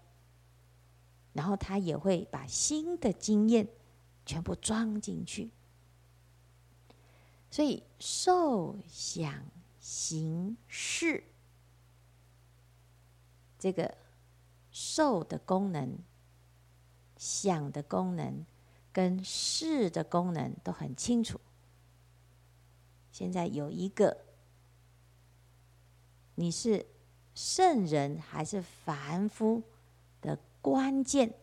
[1.33, 3.67] 然后他也会把新的经验
[4.25, 5.51] 全部装进去，
[7.51, 9.45] 所以受想
[9.79, 11.23] 行识
[13.65, 13.97] 这个
[14.69, 15.97] 受的功能、
[17.17, 18.45] 想的功能
[18.93, 21.41] 跟识的功能都很清楚。
[23.11, 24.15] 现在有一个，
[26.35, 26.85] 你是
[27.33, 29.63] 圣人还是凡夫
[30.21, 30.37] 的？
[30.61, 31.33] 关键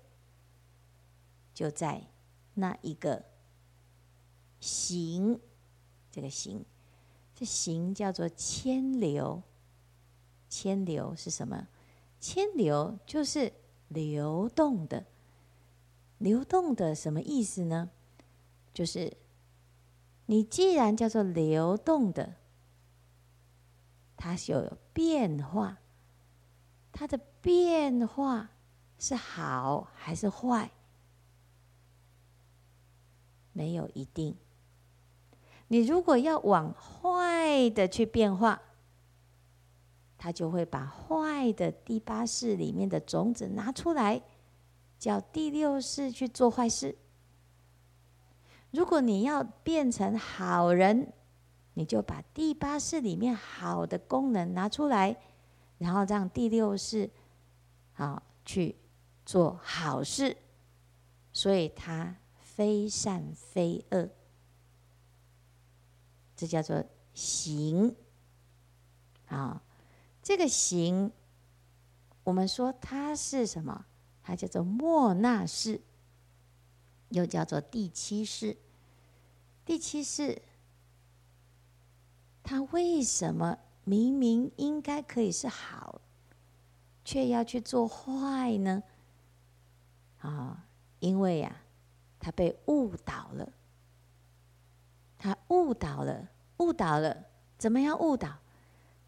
[1.53, 2.07] 就在
[2.55, 3.25] 那一个
[4.61, 5.41] 行，
[6.13, 6.65] 这个行，
[7.35, 9.43] 这行叫做牵流。
[10.49, 11.67] 牵流是什么？
[12.23, 13.53] 迁流就是
[13.89, 15.05] 流动的。
[16.19, 17.91] 流动的什么意思呢？
[18.73, 19.17] 就是
[20.27, 22.37] 你既然叫做流动的，
[24.17, 25.79] 它是有变化，
[26.93, 28.51] 它的变化。
[28.99, 30.71] 是好还是坏？
[33.53, 34.37] 没有一定。
[35.67, 38.63] 你如果要往坏的去变化，
[40.23, 44.23] 他就会把坏的第八识里面的种子拿出来，
[44.97, 46.97] 叫第六识去做坏事。
[48.71, 51.13] 如果你要变成好人，
[51.75, 55.17] 你就把第八识里面好的功能拿出来，
[55.79, 57.11] 然后让第六识
[57.93, 58.77] 好去。
[59.25, 60.37] 做好事，
[61.33, 64.11] 所以它非善非恶，
[66.35, 67.95] 这叫做行。
[69.29, 69.63] 啊，
[70.23, 71.11] 这个行，
[72.25, 73.87] 我们说它是什么？
[74.23, 75.81] 它叫做莫那式，
[77.09, 78.57] 又叫做第七式。
[79.65, 80.43] 第七式，
[82.43, 86.01] 它为什么明明应该可以是好，
[87.05, 88.83] 却要去做坏呢？
[90.21, 90.67] 啊、
[91.01, 91.59] 因为呀、啊，
[92.21, 93.53] 他被误导了，
[95.19, 97.25] 他误导了，误导了，
[97.59, 98.39] 怎么样误导？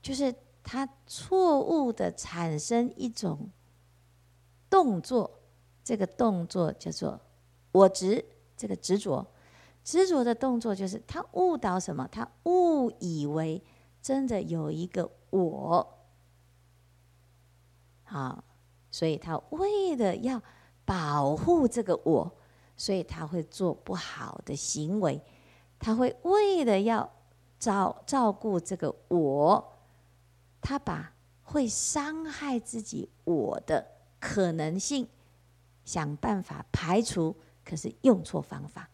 [0.03, 0.35] 就是
[0.65, 3.51] 他错误的产生一种
[4.69, 5.31] 动作，
[5.85, 7.21] 这个动作叫做
[7.71, 8.25] 我执，
[8.57, 9.25] 这个执着，
[9.85, 12.09] 执着的动作就是他误导什么？
[12.11, 13.63] 他误以为
[14.01, 15.99] 真的有一个我，
[18.05, 18.43] 好，
[18.91, 20.43] 所以他为了要
[20.87, 22.33] 保护这个我，
[22.77, 25.23] 所以他会做不好的行为，
[25.79, 27.13] 他会为了要
[27.59, 29.74] 照照顾这个我，
[30.65, 31.13] 他把
[31.43, 33.87] 会伤害自己我的
[34.19, 35.07] 可能性
[35.85, 38.89] 想办法排除，可是用错方法。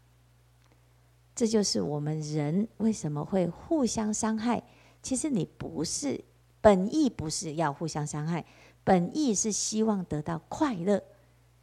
[1.32, 4.64] 这就是我们人为什么会互相伤害。
[5.00, 6.22] 其实你不是
[6.60, 8.44] 本意，不是要互相伤害，
[8.82, 11.00] 本意是希望得到快乐。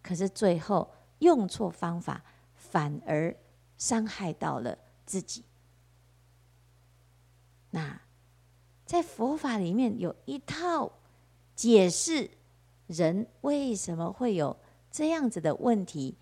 [0.01, 0.89] 可是最后
[1.19, 2.23] 用错方法，
[2.55, 3.35] 反而
[3.77, 5.43] 伤害到了自己。
[7.71, 8.01] 那
[8.87, 10.91] 在佛法里面有一套
[11.55, 12.31] 解释
[12.87, 14.57] 人为什么会有
[14.89, 16.15] 这样子的问题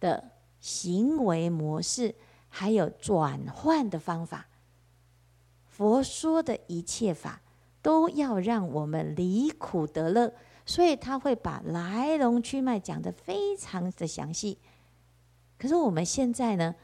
[0.00, 0.30] 的
[0.60, 2.14] 行为模式。
[2.50, 4.48] 还有转换的方法，
[5.66, 7.42] 佛说的一切法
[7.82, 10.32] 都要让我们离苦得乐，
[10.64, 14.56] 所以他会把来龙去脉讲得非常的详细。
[15.58, 16.74] 可是我们现在呢，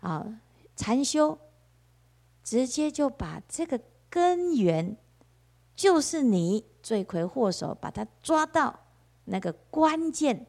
[0.00, 0.40] 啊，
[0.74, 1.38] 禅修
[2.42, 3.78] 直接就把这个
[4.12, 4.98] 根源，
[5.74, 8.80] 就是你罪魁祸首，把它抓到
[9.24, 10.46] 那个关键，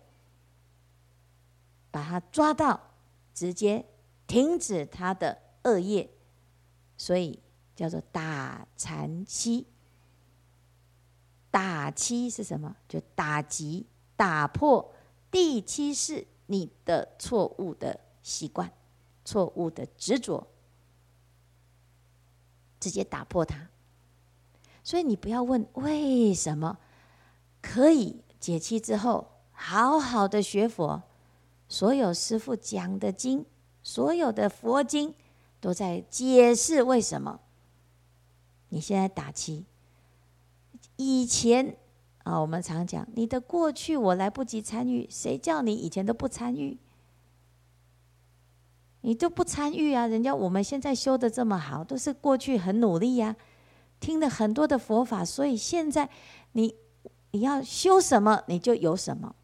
[1.90, 2.92] 把它抓到，
[3.34, 3.86] 直接。
[4.26, 6.10] 停止他的恶业，
[6.98, 7.40] 所以
[7.76, 9.68] 叫做打禅七。
[11.52, 12.76] 打七是什么？
[12.88, 13.86] 就打击、
[14.16, 14.92] 打破
[15.30, 18.72] 第七是你的错误的习惯、
[19.24, 20.48] 错误的执着，
[22.84, 23.70] 直接打破它。
[24.84, 26.78] 所以你不要问为什么
[27.62, 31.02] 可以解七之后好好的学佛，
[31.70, 33.46] 所有师父讲的经。
[33.82, 35.14] 所有的佛经
[35.62, 37.40] 都在解释为什么
[38.70, 39.66] 你现在打七。
[40.96, 41.78] 以前
[42.24, 46.78] 啊，我们常讲你的过去我来不及参与，谁叫你以前都不参与？
[49.06, 50.08] 你都不参与啊！
[50.08, 53.36] 人家我们现在修得这么好，都是过去很努力呀，
[54.00, 56.10] 听了很多的佛法，所以现在
[56.54, 56.74] 你
[57.32, 59.36] 你要修什么，你就有什么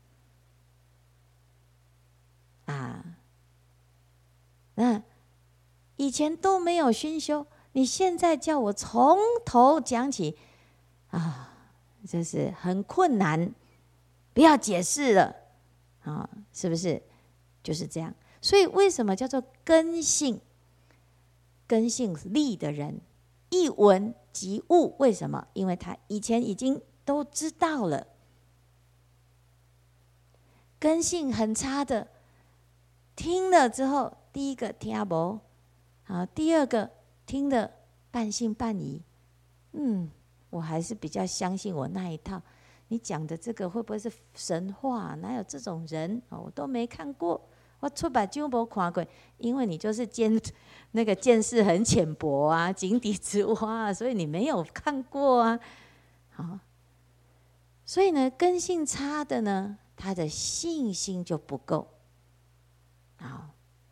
[2.68, 3.03] 啊。
[4.76, 5.03] 那
[5.97, 10.38] 以前都没有熏修，你现在叫我从头讲起
[11.10, 11.53] 啊，
[12.07, 13.53] 这是很困难，
[14.34, 15.36] 不要解释了
[16.03, 17.03] 啊，是不是？
[17.62, 18.16] 就是这样。
[18.41, 20.41] 所以为什么叫做根性？
[21.67, 22.99] 根性利的人
[23.49, 25.47] 一闻即悟，为什么？
[25.53, 28.07] 因为他以前已经都知道了。
[30.79, 32.07] 根性很差的，
[33.15, 34.15] 听了之后。
[34.31, 35.39] 第一个听不，
[36.03, 36.91] 好，第二个
[37.25, 37.73] 听的
[38.11, 39.01] 半信半疑，
[39.71, 40.07] 嗯，
[40.51, 42.39] 我还是比较相信我那一套。
[42.89, 45.15] 你讲的这个会不会是神话？
[45.15, 46.21] 哪有这种人？
[46.29, 47.41] 我都没看过，
[47.80, 49.05] 我出版就没看过，
[49.38, 50.39] 因为你就是见
[50.91, 55.60] 那个见识很浅薄啊，井底之蛙，所以你没有看过啊。
[56.31, 56.60] 好，
[57.85, 61.88] 所以呢，根性差的呢，他的信心就不够。
[63.18, 63.49] 好。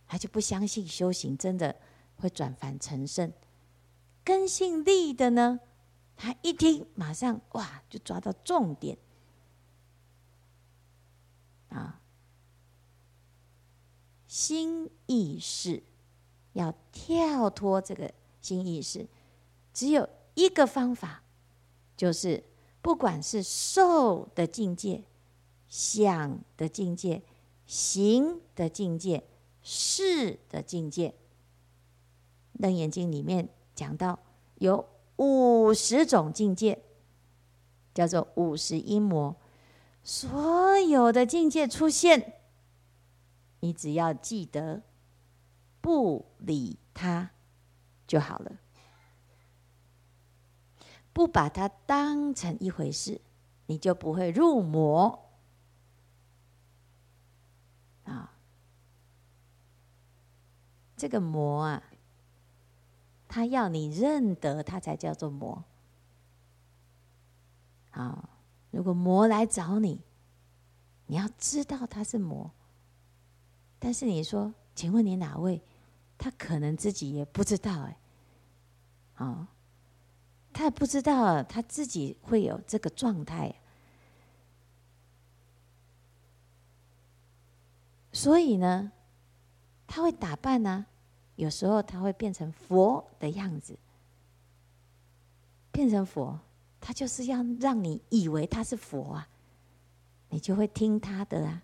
[0.09, 1.75] 他就不相信修行真的
[2.15, 3.29] 会转凡成圣，
[4.23, 5.59] 根性利的呢，
[6.15, 8.97] 他一听马上哇就抓到重点
[11.67, 11.99] 啊，
[14.27, 15.81] 心意识
[16.53, 19.07] 要跳脱这个心意识，
[19.73, 21.23] 只有一个方法，
[21.95, 22.43] 就是
[22.81, 25.03] 不管是受的境界、
[25.67, 27.23] 想的境界、
[27.65, 29.23] 行的境界。
[29.69, 31.09] 事的境界，
[32.53, 34.17] 《楞严经》里面讲到
[34.59, 34.87] 有
[35.17, 36.81] 五十种境界，
[37.93, 39.35] 叫做五十因魔。
[40.03, 42.36] 所有的境界出现，
[43.59, 44.83] 你只要记得
[45.81, 47.31] 不理他
[48.05, 48.57] 就好了，
[51.13, 53.21] 不把它当成一回事，
[53.65, 55.27] 你就不会入魔
[58.03, 58.33] 啊。
[60.95, 61.83] 这个魔啊，
[63.27, 65.63] 他要你认得，他才叫做魔。
[67.91, 68.29] 啊，
[68.71, 70.01] 如果魔来找你，
[71.07, 72.51] 你要知道他是魔。
[73.79, 75.61] 但是你说，请问你哪位？
[76.17, 77.97] 他可能自己也不知道哎。
[79.17, 79.47] 哦，
[80.51, 83.53] 他也不知道他自己会有这个状态。
[88.11, 88.91] 所以呢，
[89.85, 90.87] 他会打扮呢、
[91.35, 93.77] 有时候他会变成佛的样子，
[95.71, 96.39] 变成佛，
[96.81, 99.29] 他就是要让你以为他是佛啊，
[100.29, 101.61] 你就会听他的，啊，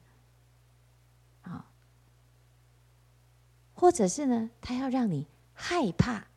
[3.74, 6.28] 或者是呢，他要让你害怕，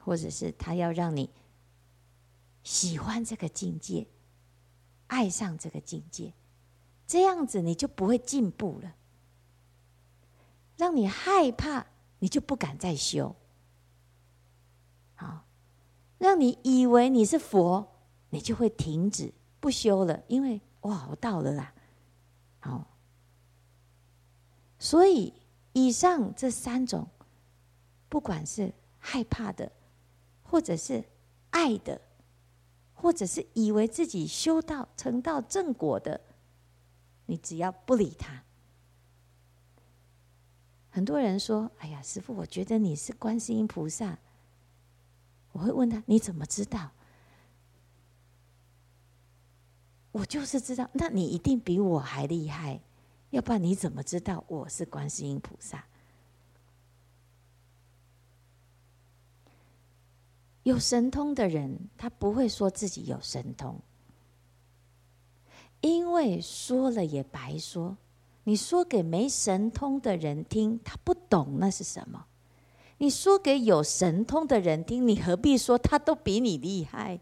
[0.00, 1.30] 或者是他要让你
[2.62, 4.06] 喜欢这个境界，
[5.06, 6.32] 爱上这个境界，
[7.06, 8.94] 这样子你就不会进步了。
[10.76, 11.86] 让你害怕，
[12.18, 13.34] 你就不敢再修。
[15.14, 15.44] 好，
[16.18, 17.86] 让你以为你是佛，
[18.30, 21.72] 你就会停止不修了，因为哇，我到了啦。
[22.58, 22.86] 好，
[24.78, 25.32] 所以
[25.74, 27.06] 以上这三种，
[28.08, 29.70] 不管是害怕的，
[30.42, 31.04] 或者是
[31.50, 32.00] 爱的，
[32.94, 36.20] 或者是以为自己修道成道正果的，
[37.26, 38.42] 你只要不理他。
[40.90, 44.16] 很多人说：“哎呀，师父，我觉得你是观世音菩萨。”
[45.50, 46.90] 我会问他：“你怎么知道？”
[50.12, 52.80] 我就是知道，那你一定比我还厉害，
[53.34, 55.84] 要不然你怎么知道我是观世音菩萨？
[60.62, 63.80] 有神通的人，他不会说自己有神通，
[65.80, 67.96] 因为说了也白说。
[68.44, 72.26] 你说给没神通的人听，他不懂那是什么；
[72.98, 77.18] 你说给有神通的人听，你何必说他都比你厉害？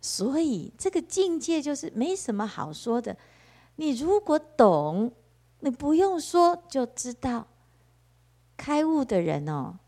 [0.00, 3.16] 所以这个境界就是没什么好说的。
[3.80, 5.12] 你如果懂，
[5.60, 7.46] 你不用说就知道。
[8.56, 9.78] 开悟的人哦，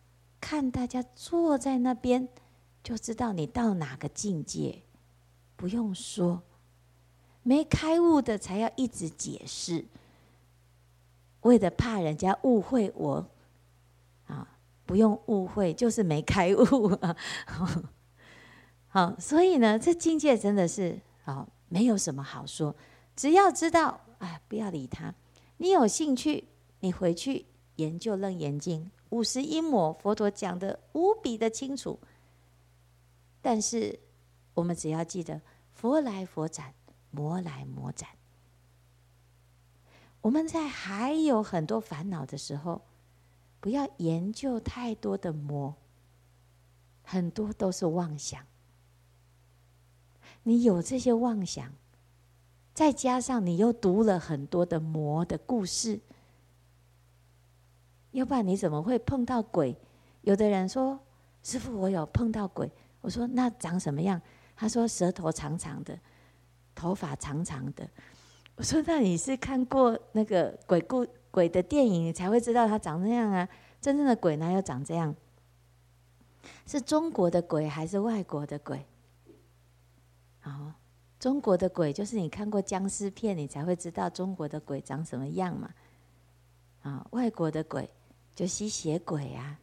[0.40, 2.28] 看大家坐在那边，
[2.84, 4.82] 就知道你到哪个境界，
[5.56, 6.42] 不用说。
[7.42, 9.84] 没开悟的才要一直解释。
[11.40, 13.26] 为了怕人家误会我，
[14.28, 14.56] 啊，
[14.86, 17.16] 不用误会，就是没开悟啊。
[18.86, 22.72] 好，所以呢，这境界真的是啊，没有什么好说。
[23.20, 25.14] 只要知道，哎，不要理他。
[25.58, 26.48] 你有兴趣，
[26.78, 27.44] 你回去
[27.76, 32.00] 研究《楞严经》，五十一抹佛陀讲的无比的清楚。
[33.42, 34.00] 但是
[34.54, 35.38] 我们只要记得，
[35.74, 36.72] 佛来佛斩，
[37.10, 38.08] 魔来魔斩。
[40.22, 42.80] 我们在还有很多烦恼的时候，
[43.60, 45.74] 不要研究太多的魔，
[47.02, 48.46] 很多都是妄想。
[50.42, 51.70] 你有这些妄想，
[52.80, 56.00] 再加上你又读了很多的魔的故事，
[58.12, 59.76] 要不然你怎么会碰到鬼？
[60.22, 60.98] 有的人说
[61.44, 64.18] ：“师傅，我有碰到鬼。”我说：“那长什么样？”
[64.56, 65.94] 他说：“舌头长长的，
[66.74, 67.86] 头发长长的。”
[68.56, 73.46] 我说：“那你是看过那个鬼故鬼的电影，你才会知道他长那样啊？
[73.78, 75.14] 真正的鬼哪有长这样？
[76.64, 78.86] 是中国的鬼还是外国的鬼？
[80.38, 80.72] 好，
[81.20, 85.70] 中国的鬼就是你看过僵尸片，你才会知道中国的鬼长什么样嘛。
[86.82, 87.88] 啊，外国的鬼
[88.34, 89.60] 就吸血鬼啊。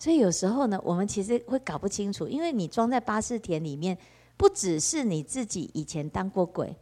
[0.00, 3.96] 所以有时候呢，我们其实会搞不清楚，因为你装在巴士田里面。”
[4.40, 6.74] 不只是你自己以前当过鬼，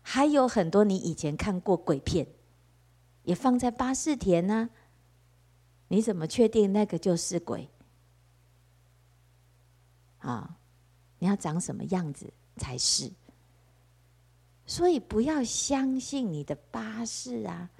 [0.00, 2.26] 还有很多你以前看过鬼片，
[3.22, 4.68] 也放在巴士田呢。
[5.86, 7.68] 你怎么确定那个就是鬼？
[10.18, 10.56] 啊，
[11.22, 13.08] 你要长什么样子才是？
[14.66, 17.70] 所以不要相信你的巴士啊。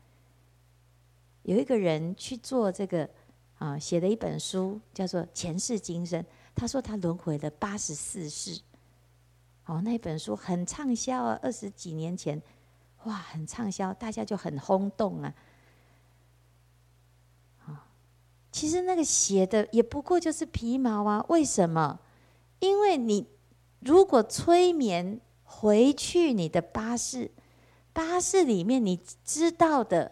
[1.42, 3.10] 有一个人去做这个
[3.58, 6.22] 啊，写了一本书，叫做《前世今生》。
[6.54, 8.60] 他说他轮回了八十四世，
[9.66, 12.40] 哦，那本书很畅销啊，二十几年前，
[13.02, 15.34] 哇，很畅销，大家就很轰动啊。
[18.52, 21.98] 其实那个写的也不过就是皮毛啊，为什么？
[22.60, 23.26] 因为你
[23.84, 27.30] 如果催眠回去你的巴士，
[27.92, 30.10] 巴士里面你知道的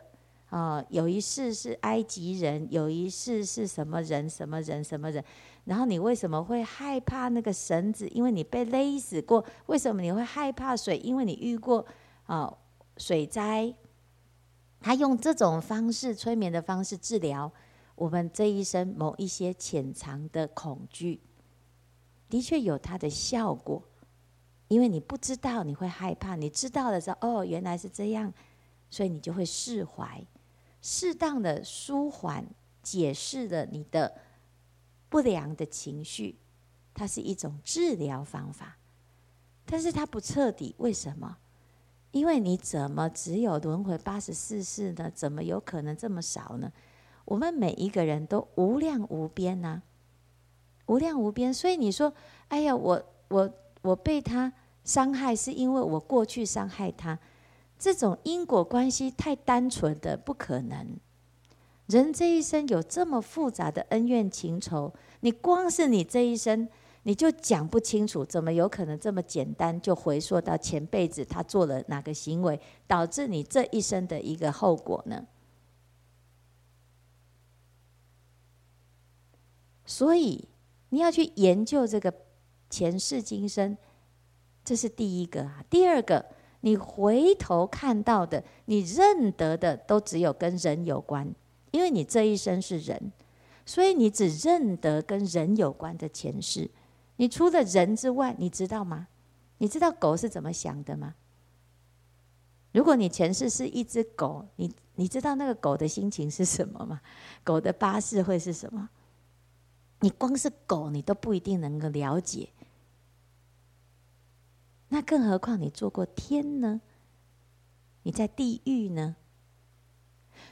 [0.51, 5.25] 啊，有一世是埃及人，有一世是什么人，什么人，什么人。
[5.65, 8.09] 然后你为什么会害怕那个绳子？
[8.09, 9.45] 因为你被勒死过。
[9.67, 10.99] 为什么你会害怕水？
[10.99, 11.87] 因为你遇过
[12.25, 12.53] 啊
[12.97, 13.73] 水灾。
[14.81, 17.53] 他用这种方式催眠的方式治疗
[17.95, 21.21] 我们这一生某一些潜藏的恐惧，
[22.31, 23.83] 的确有它的效果。
[24.69, 28.33] 因为你不知道你会害怕，你知道的时候，哦，原来是这样，
[28.89, 30.25] 所以你就会释怀，
[30.81, 32.47] 适当的舒缓，
[32.83, 34.15] 解释了你的。
[35.09, 36.39] 不良的情绪，
[36.95, 38.79] 它是一种治疗方法，
[39.67, 40.73] 但是它不彻底。
[40.79, 41.39] 为什么？
[42.13, 45.11] 因为你怎么只有轮回八十四世呢？
[45.13, 46.73] 怎么有可能这么少呢？
[47.25, 49.83] 我们每一个人都无量无边呐、啊，
[50.91, 51.55] 无量无边。
[51.55, 52.13] 所以你说，
[52.49, 53.49] 哎呀，我我
[53.83, 54.53] 我被他
[54.83, 57.17] 伤害，是因为我过去伤害他，
[57.79, 60.99] 这种因果关系太单纯的不可能。
[61.87, 66.69] 人这一生有这么复杂的恩怨情仇，你光是你这一生
[67.05, 75.27] 你就讲不清楚，怎么有可能这么简单就回溯到前辈子他做了哪个行为，导致你这一生的一个后果呢？
[79.85, 80.47] 所以
[80.91, 82.13] 你要去研究这个
[82.69, 83.77] 前世今生，
[84.65, 85.65] 这是第一个啊。
[85.69, 86.25] 第二个，
[86.61, 91.35] 你回头看到的，你认得的都只有跟人有关。
[91.71, 93.13] 因为你这一生是人，
[93.65, 96.69] 所以你只认得跟人有关的前世。
[97.17, 99.07] 你除了人之外，你知道吗？
[99.59, 101.15] 你知道狗是怎么想的吗？
[102.73, 107.01] 如果你前世是一只狗，你你知道那个狗的心情是什么吗？
[107.45, 108.89] 狗的八识会是什么？
[110.01, 112.51] 你光是狗，你都不一定能够了解。
[114.89, 116.81] 那更何况你做过天呢？
[118.03, 119.17] 你在地狱呢？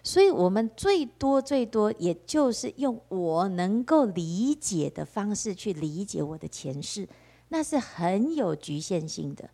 [0.04, 7.08] 所以，我们最多最多，也就是用我能够理解的方式去理解我的前世，
[7.48, 9.50] 那是很有局限性的。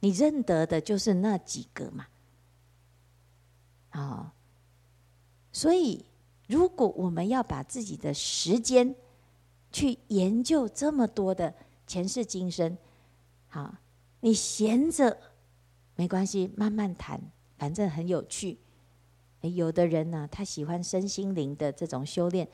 [0.00, 2.06] 你认得的就是那几个嘛。
[3.90, 4.34] 啊，
[5.52, 6.04] 所以，
[6.52, 8.94] 如果我们要把自己的时间
[9.72, 11.54] 去研究这么多的
[11.86, 12.76] 前世今生，
[13.48, 13.74] 好，
[14.20, 15.16] 你闲着
[15.96, 17.18] 没关系，慢慢谈，
[17.56, 18.58] 反正很有趣。
[19.40, 22.46] 有的人呢、他喜欢身心灵的这种修炼，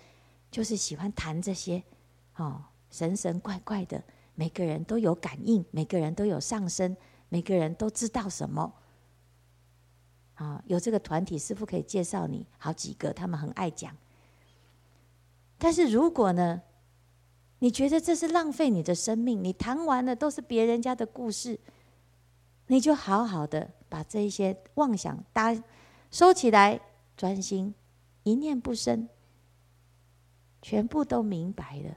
[0.49, 1.83] 就是喜欢谈这些，
[2.37, 2.63] 哦，
[2.93, 4.01] 神神怪怪的。
[4.37, 6.97] 每个人都有感应，每个人都有上升，
[7.31, 8.73] 每个人都知道什么。
[10.39, 13.95] 啊、有这个团体，师傅可以介绍你好几个，他们很爱讲。
[15.59, 16.63] 但是如果呢，
[17.59, 21.59] 你觉得这是浪费你的生命，你谈完了都是别人家的故事，
[22.69, 25.61] 你就好好的把这一些妄想搭。
[26.13, 26.81] 收起来，
[27.17, 27.75] 专心，
[28.23, 29.09] 一念不生，
[30.63, 31.97] 全部都明白了。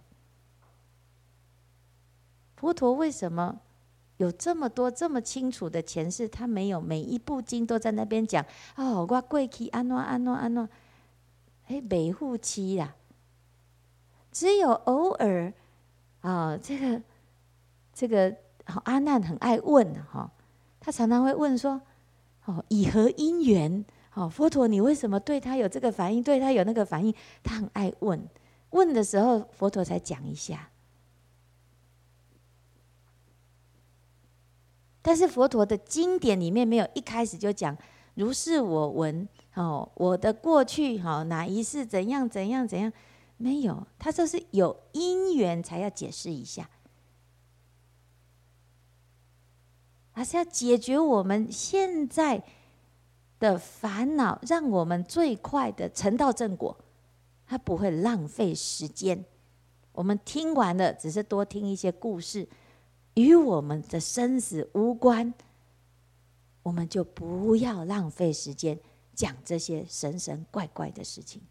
[2.56, 3.62] 佛陀为什么
[4.22, 6.28] 有这么多这么清楚的前世？
[6.28, 8.46] 他没有每一部经都在那边讲
[8.76, 10.70] 哦，我过去安诺安诺安诺，
[11.68, 12.94] 哎，维护期呀。
[14.32, 15.52] 只有偶尔
[16.22, 17.02] 啊，这个
[17.94, 18.38] 这个
[18.84, 20.32] 阿难很爱问哈，
[20.80, 21.82] 他常常会问说：
[22.46, 23.84] 哦，以何因缘？
[24.14, 26.22] 哦，佛陀，你为什么对他有这个反应？
[26.22, 27.14] 对他有那个反应？
[27.42, 28.22] 他很爱问，
[28.70, 30.71] 问的时候佛陀才讲一下。
[35.02, 37.78] 但是佛陀的经典里面没有一开始就讲
[38.16, 42.92] 如是我闻，哦，我的过去，哈，哪一世怎样怎样怎样，
[43.38, 46.70] 没有，他说是有因缘才要解释一下，
[50.14, 52.44] 而是要解决我们现在。
[53.42, 56.78] 的烦恼，让我们最快的成道正果，
[57.48, 59.26] 他不会浪费时间。
[59.94, 62.48] 我们听完了，只是多听一些故事，
[63.16, 65.34] 与我们的生死无关，
[66.64, 68.80] 我们就不要浪费时间
[69.14, 71.42] 讲这些神神怪怪的事情。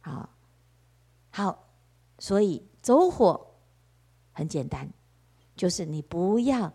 [0.00, 0.30] 好，
[1.30, 1.68] 好，
[2.18, 3.46] 所以走火
[4.32, 4.90] 很简单，
[5.56, 6.72] 就是你不要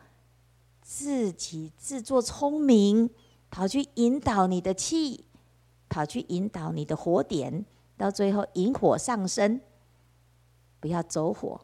[0.81, 3.09] 自己自作聪明。
[3.51, 5.23] 跑去引导你的气，
[5.87, 7.65] 跑去引导你的火点，
[7.95, 9.61] 到最后引火上身。
[10.81, 11.61] 不要走火。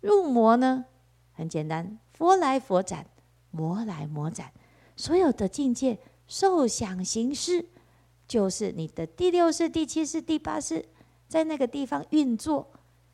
[0.00, 0.84] 入魔呢，
[1.32, 3.06] 很简单，佛来佛斩，
[3.50, 4.52] 魔来魔斩。
[4.96, 7.66] 所有的境界，受想行识，
[8.26, 10.84] 就是你的第六识、第七识、第八识，
[11.28, 12.70] 在那个地方运作，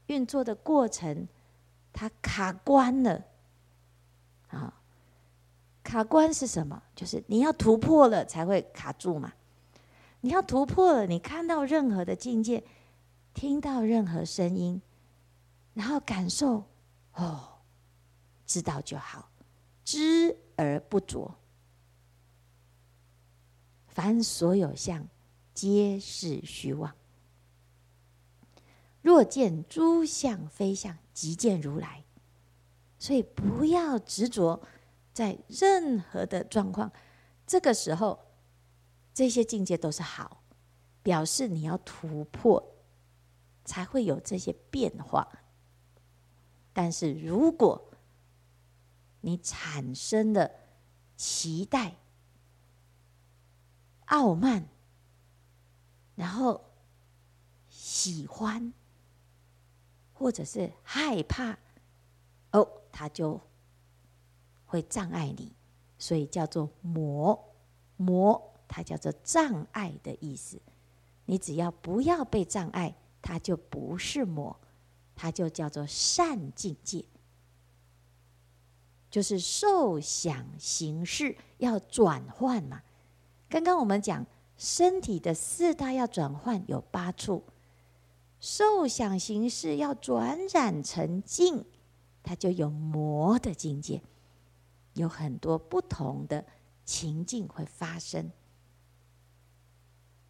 [0.07, 1.29] 运作的过程，
[1.93, 3.25] 它卡关了，
[4.49, 4.81] 啊。
[5.83, 6.83] 卡关是什么？
[6.97, 9.35] 就是你要突破了才会卡住嘛。
[10.23, 12.65] 你要突破了，你看到任何的境界，
[13.35, 14.81] 听到任何声音，
[15.75, 16.65] 然后感受，
[17.15, 17.59] 哦，
[18.47, 19.31] 知道就好，
[19.85, 21.37] 知而不着。
[23.89, 25.07] 凡所有相，
[25.53, 26.95] 皆是虚妄。
[29.03, 32.05] 若见诸相非相，即见如来。
[32.99, 34.63] 所以不要执着。
[35.13, 36.91] 在任何的状况，
[37.47, 38.19] 这个时候，
[39.15, 40.43] 这些境界都是好，
[41.05, 42.75] 表示你要突破，
[43.65, 45.29] 才会有这些变化。
[46.75, 47.83] 但是如果
[49.23, 50.51] 你产生的
[51.17, 51.95] 期待、
[54.07, 54.69] 傲慢，
[56.15, 56.63] 然后
[57.69, 58.75] 喜欢，
[60.13, 61.59] 或者是害怕，
[62.51, 63.41] 哦，它就
[64.67, 65.55] 会障碍你，
[65.97, 67.53] 所以叫做魔。
[67.97, 70.61] 魔，它叫做障碍的意思。
[71.27, 74.61] 你只要不要被障碍，它就不是魔，
[75.15, 77.05] 它就叫做善境界。
[79.11, 82.83] 就是受想行识要转换嘛。
[83.49, 84.27] 刚刚我们讲
[84.57, 87.45] 身体的四大要转换有八处，
[88.41, 91.65] 受想行识要转染成净，
[92.25, 94.03] 它就有魔的境界，
[94.95, 96.45] 有很多不同的
[96.85, 98.33] 情境会发生。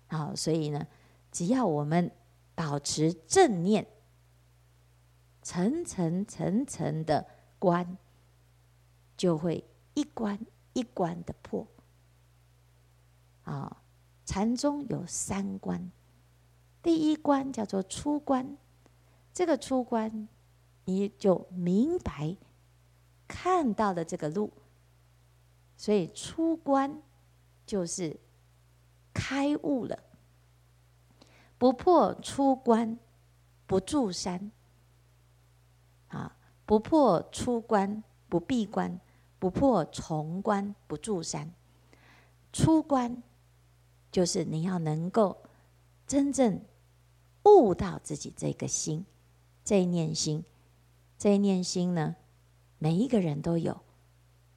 [0.08, 0.86] 好，所以呢，
[1.32, 2.10] 只要我们
[2.54, 3.86] 保持正念，
[5.44, 7.24] 层层层层的
[7.60, 7.96] 关。
[9.16, 9.64] 就会
[9.94, 10.36] 一关
[10.72, 11.64] 一关的破。
[13.44, 13.80] 啊，
[14.26, 15.92] 禅宗有三关，
[16.82, 18.56] 第一关叫做出关，
[19.32, 20.28] 这个出关
[20.84, 22.36] 你就明白
[23.28, 24.52] 看到了这个路，
[25.76, 27.00] 所以出关
[27.64, 28.18] 就是
[29.12, 29.96] 开悟了。
[31.56, 32.98] 不破出关，
[33.64, 34.50] 不住山。
[36.66, 39.00] 不破出关，不闭关。
[39.36, 41.52] 不破重关，不住山。
[42.50, 43.22] 出关
[44.10, 45.36] 就是你要能够
[46.06, 46.62] 真正
[47.42, 49.04] 悟到自己这个心，
[49.62, 50.42] 这一念心，
[51.18, 52.16] 这一念心呢，
[52.78, 53.82] 每一个人都有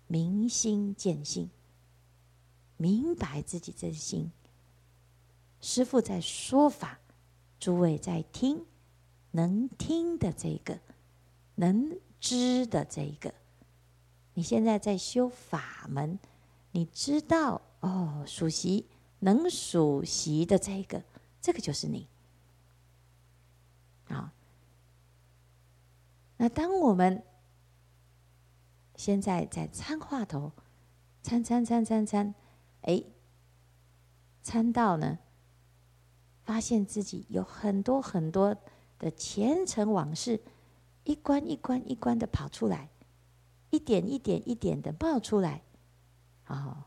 [0.08, 1.50] 明心见性，
[2.78, 4.32] 明白自己这心。
[5.60, 6.98] 师父在说法，
[7.60, 8.66] 诸位在听，
[9.32, 10.80] 能听的这个，
[11.58, 13.32] 能知的这一个。
[14.34, 16.18] 你现在在修法门，
[16.72, 18.86] 你知道哦，属习
[19.20, 21.04] 能属习的这个，
[21.42, 22.08] 这个就是你。
[24.10, 24.32] 啊，
[26.38, 27.24] 那当我们
[28.96, 30.52] 现在在参话头，
[31.24, 32.34] 参参参参参，
[32.82, 33.04] 哎，
[34.44, 35.18] 参到呢，
[36.44, 38.56] 发现自己有很多很多
[39.00, 40.40] 的前尘往事，
[41.08, 42.90] 一关一关一关的跑出来。
[43.70, 45.62] 一点一点一点的冒出来，
[46.48, 46.86] 哦，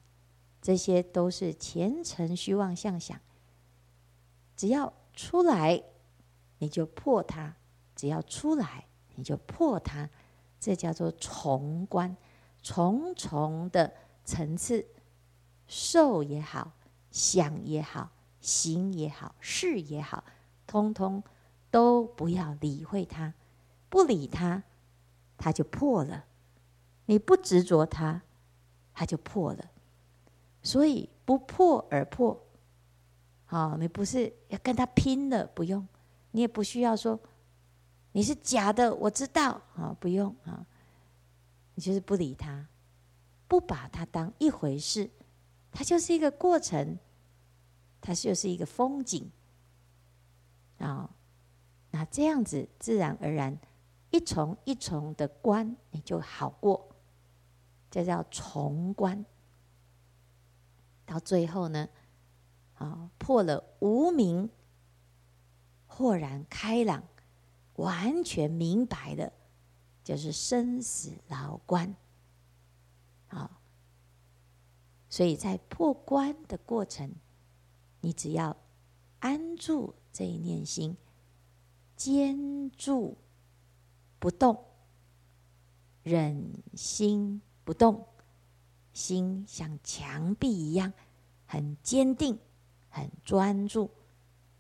[0.62, 3.20] 这些都是前尘虚妄相想。
[4.56, 5.82] 只要出来，
[6.58, 7.52] 你就破它；
[7.94, 10.08] 只要出来，你就破它。
[10.58, 12.16] 这叫做重观，
[12.62, 13.92] 重重的
[14.24, 14.86] 层次，
[15.66, 16.72] 受也好，
[17.10, 18.10] 想也好，
[18.40, 20.24] 行也好，事也好，
[20.66, 21.22] 通通
[21.70, 23.34] 都不要理会它，
[23.90, 24.62] 不理它，
[25.36, 26.24] 它就破了。
[27.04, 28.22] 你不执着它，
[28.94, 29.70] 它就破了。
[30.62, 32.38] 所以不破而破，
[33.46, 35.86] 好，你不是要跟他拼了，不用。
[36.32, 37.18] 你也不需要说
[38.12, 40.64] 你是假的，我知道啊，不用啊。
[41.74, 42.66] 你就是不理他，
[43.48, 45.08] 不把它当一回事，
[45.72, 46.98] 它就是一个过程，
[48.00, 49.30] 它就是一个风景
[50.78, 51.08] 啊。
[51.90, 53.58] 那这样子自然而然
[54.10, 56.88] 一重一重的关，你就好过。
[57.90, 59.24] 这叫重关，
[61.04, 61.88] 到最后呢，
[62.74, 64.48] 啊，破了无明，
[65.86, 67.02] 豁然开朗，
[67.74, 69.32] 完全明白了，
[70.04, 71.94] 就是生死牢关。
[73.26, 73.60] 好，
[75.08, 77.12] 所以在破关的过程，
[78.00, 78.56] 你只要
[79.18, 80.96] 安住这一念心，
[81.96, 83.16] 坚住
[84.20, 84.64] 不动，
[86.04, 87.42] 忍心。
[87.62, 88.04] 不动，
[88.92, 90.92] 心像墙壁一样，
[91.46, 92.36] 很坚定，
[92.88, 93.88] 很专注，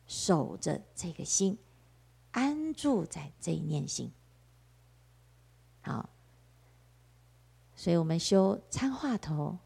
[0.06, 1.58] 守着这个心，
[2.30, 4.12] 安住在这一念心。
[5.80, 6.08] 好，
[7.74, 9.58] 所以我们修参话头，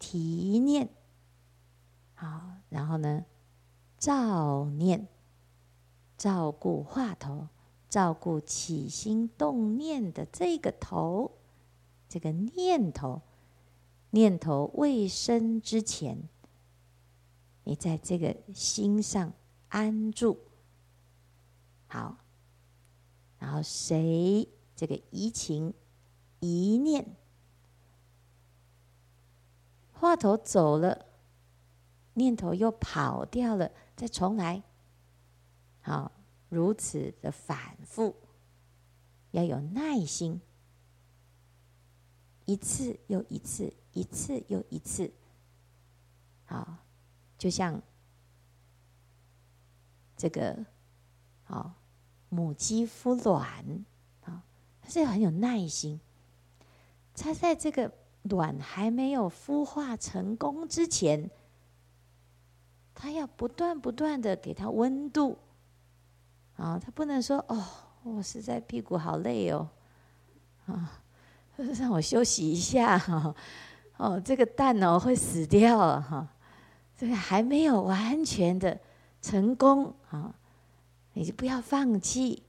[0.00, 0.88] 提念，
[2.14, 3.24] 好，然后呢，
[3.96, 5.06] 照念，
[6.18, 7.46] 照顾话头，
[7.90, 11.32] 照顾起心动念的这个头。
[12.08, 13.22] 这个念头，
[14.10, 16.28] 念头未生之前，
[17.62, 19.32] 你在这个心上
[19.68, 20.36] 安住，
[21.86, 22.16] 好，
[23.38, 25.72] 然后谁这个移情
[26.40, 27.14] 一念，
[29.92, 31.06] 话头走了，
[32.14, 34.64] 念头又跑掉了，再重来，
[35.80, 36.10] 好，
[36.50, 38.14] 如此的反复，
[39.30, 40.38] 要有耐心。
[42.44, 45.12] 一次又一次，一次又一次，
[46.44, 46.78] 好，
[47.38, 47.80] 就像
[50.16, 50.66] 这个，
[51.44, 51.72] 好，
[52.28, 53.84] 母鸡孵卵，
[54.22, 54.42] 啊，
[54.82, 56.00] 它是很有耐心。
[57.14, 61.30] 它在这个卵还没有孵化成功之前，
[62.94, 65.38] 它要不断不断的给它温度，
[66.60, 67.64] 啊，他不能说哦，
[68.02, 69.68] 我实在屁股好累哦，
[70.66, 71.00] 啊。
[71.78, 73.34] 让我休息一下哈，
[73.98, 76.26] 哦，这个蛋哦会死掉哈，
[76.96, 78.80] 这个还没有完全的
[79.20, 80.34] 成功啊，
[81.12, 82.44] 你就不要放弃。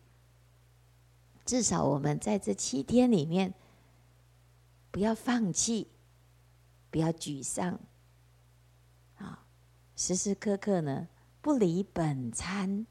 [1.43, 3.53] 至少我们在这七天里面，
[4.91, 5.89] 不要放弃，
[6.89, 7.77] 不要沮丧，
[9.17, 9.43] 啊，
[9.97, 11.09] 时时刻刻呢
[11.41, 12.87] 不离本参，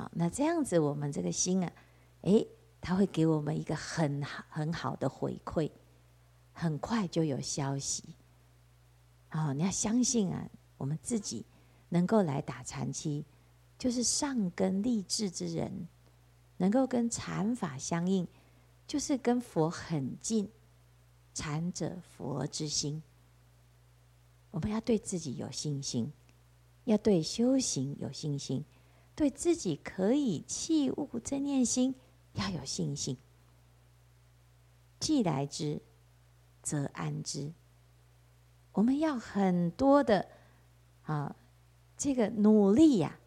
[0.00, 1.72] 好，那这样子我们这个心啊，
[2.22, 2.46] 诶。
[2.82, 5.70] 他会给我们一个很好很好的回馈，
[6.54, 8.02] 很快就有消息。
[9.32, 10.48] 哦，你要相信啊，
[10.78, 11.44] 我们自己
[11.90, 13.26] 能够来打禅七，
[13.78, 15.88] 就是上根立志之人，
[16.56, 18.26] 能够跟禅法相应，
[18.86, 20.50] 就是跟佛很近。
[21.34, 23.02] 禅者佛之心，
[24.50, 26.10] 我们要对自己有信心，
[26.84, 28.64] 要对修行有信心，
[29.14, 31.94] 对自己可以弃物这念心。
[32.34, 33.16] 要有信心，
[35.00, 35.82] 既来之，
[36.62, 37.52] 则安之。
[38.70, 40.28] 我们要很多的
[41.02, 41.34] 啊，
[41.96, 43.18] 这个努力呀、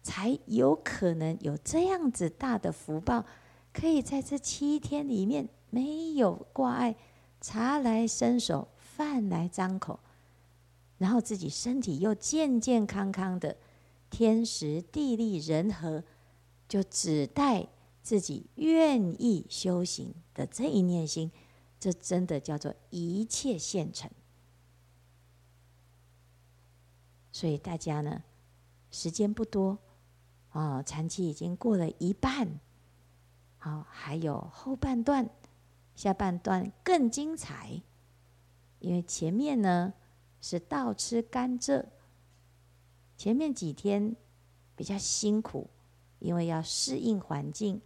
[0.00, 3.26] 才有可能有这样子大的福报，
[3.72, 6.94] 可以在这七天里面没有挂碍，
[7.40, 9.98] 茶来伸手，饭来张口，
[10.98, 13.56] 然后自己身体又健健康康的，
[14.10, 16.04] 天时地利人和，
[16.68, 17.68] 就只待。
[18.02, 21.30] 自己愿意修行的这一念心，
[21.78, 24.10] 这真的叫做一切现成。
[27.30, 28.24] 所以大家呢，
[28.90, 29.78] 时间不多
[30.48, 32.58] 啊，禅期已经过了一半，
[33.58, 35.28] 好，还有后半段，
[35.94, 37.82] 下半段更精彩。
[38.78, 39.92] 因为前面呢
[40.40, 41.84] 是倒吃甘蔗，
[43.20, 44.16] 前面几天
[44.74, 45.68] 比较辛苦，
[46.20, 47.82] 因为要适应环境。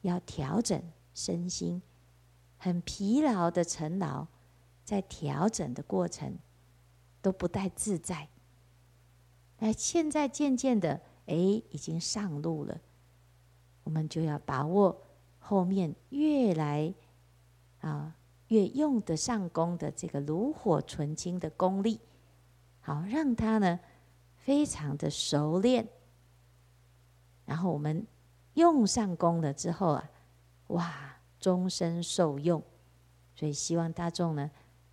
[0.00, 0.82] 要调整
[1.12, 1.82] 身心，
[2.56, 4.26] 很疲劳的陈劳，
[4.82, 6.38] 在调整的过程
[7.20, 8.30] 都不太自在。
[9.58, 12.80] 那现在渐渐的，哎，已经上路了，
[13.82, 15.02] 我们就要把握
[15.38, 16.94] 后面越来
[17.80, 18.16] 啊
[18.48, 22.00] 越用得上功的这个炉火纯青的功力，
[22.80, 23.78] 好让它呢
[24.44, 25.88] 非常的熟练，
[27.46, 28.06] 然后我们。
[28.54, 30.10] 用上功了之后啊，
[30.68, 32.62] 哇，终身受用，
[33.34, 34.48] 所以希望大众呢，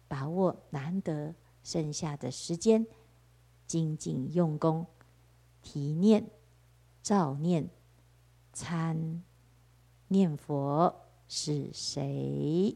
[0.08, 2.88] 把握难得剩下的时间，
[3.68, 4.88] 精进用功，
[5.62, 6.28] 提念、
[7.04, 7.70] 照念、
[8.52, 9.22] 参
[10.08, 10.92] 念佛
[11.28, 12.76] 是谁？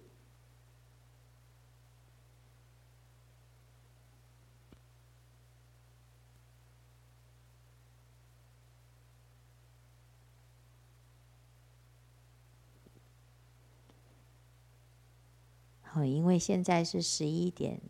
[16.10, 17.82] 因为现在是十一点，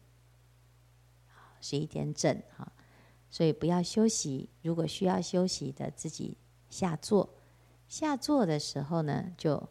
[1.61, 2.71] 十一点整哈，
[3.29, 4.49] 所以不要休息。
[4.61, 6.37] 如果需要休息的，自己
[6.69, 7.29] 下坐。
[7.87, 9.69] 下坐的时候呢，就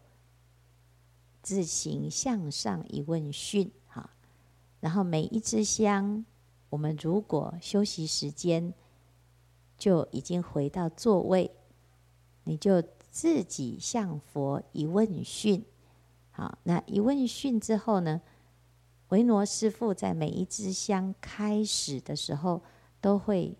[1.42, 4.10] 自行向上一问讯哈。
[4.80, 6.24] 然后每一支香，
[6.70, 8.72] 我们如果休息时间
[9.76, 11.50] 就已经回到座位，
[12.44, 15.64] 你就自己向佛一问讯。
[16.30, 18.20] 好，那一问讯之后呢，
[19.14, 22.60] 维罗师傅在每一支香开始的时候，
[23.00, 23.56] 都会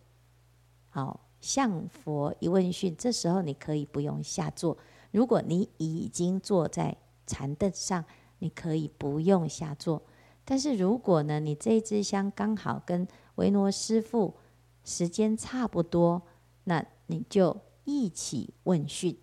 [0.89, 2.93] 好向佛一问讯。
[2.99, 4.77] 这时候你可以不用下坐，
[5.13, 8.05] 如果你已经坐在禅凳上，
[8.41, 10.03] 你可以不用下坐。
[10.45, 13.07] 但是如果呢，你这一支香刚好跟
[13.37, 14.35] 维罗师傅
[14.83, 16.21] 时间差不多，
[16.65, 19.17] 那你就一起问讯。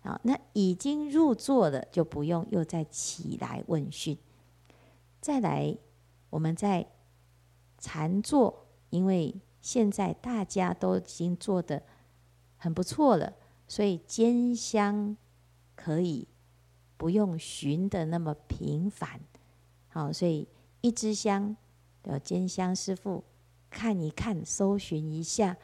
[0.00, 4.18] 好，那已经入座的，就不用又再起来问讯。
[5.22, 5.78] 再来，
[6.30, 6.84] 我们在
[7.78, 11.84] 禅坐，因为现在大家都已经做得
[12.56, 13.32] 很不错了，
[13.68, 15.16] 所以煎香
[15.76, 16.26] 可以
[16.96, 19.20] 不用寻的那么频繁。
[19.86, 20.48] 好，所以
[20.80, 21.56] 一支香，
[22.02, 23.22] 有尖香师傅
[23.70, 25.56] 看一看，搜寻一下，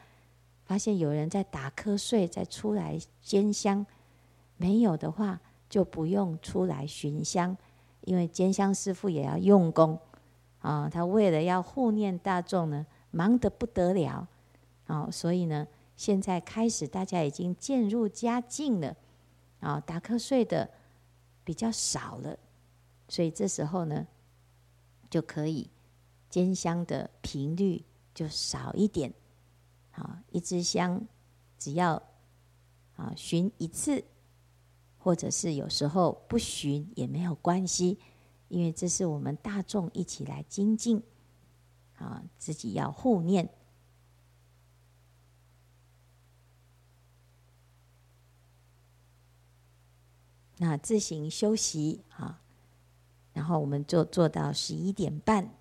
[0.63, 3.85] 发现有人在打瞌睡，再出来煎香。
[4.55, 7.57] 没有的话，就不用出来寻香，
[8.01, 9.99] 因为煎香师傅也要用功
[10.59, 14.27] 啊，他为了要护念大众呢，忙得不得了
[14.87, 18.95] 啊，所以呢，现在开始大家已经渐入佳境了
[19.59, 20.69] 啊，打瞌睡的
[21.43, 22.37] 比较少了，
[23.07, 24.07] 所以这时候呢，
[25.09, 25.69] 就可以
[26.29, 29.13] 煎香的频率就少一点，
[29.91, 31.05] 啊，一支香
[31.57, 32.01] 只要
[32.95, 34.03] 啊熏一次。
[35.09, 37.97] 或者是有时候不循也没有关系，
[38.47, 41.01] 因为这是我们大众一起来精进，
[41.95, 43.49] 啊，自己要护念。
[50.57, 52.43] 那自行休息啊，
[53.33, 55.58] 然后我们就做到十一点半。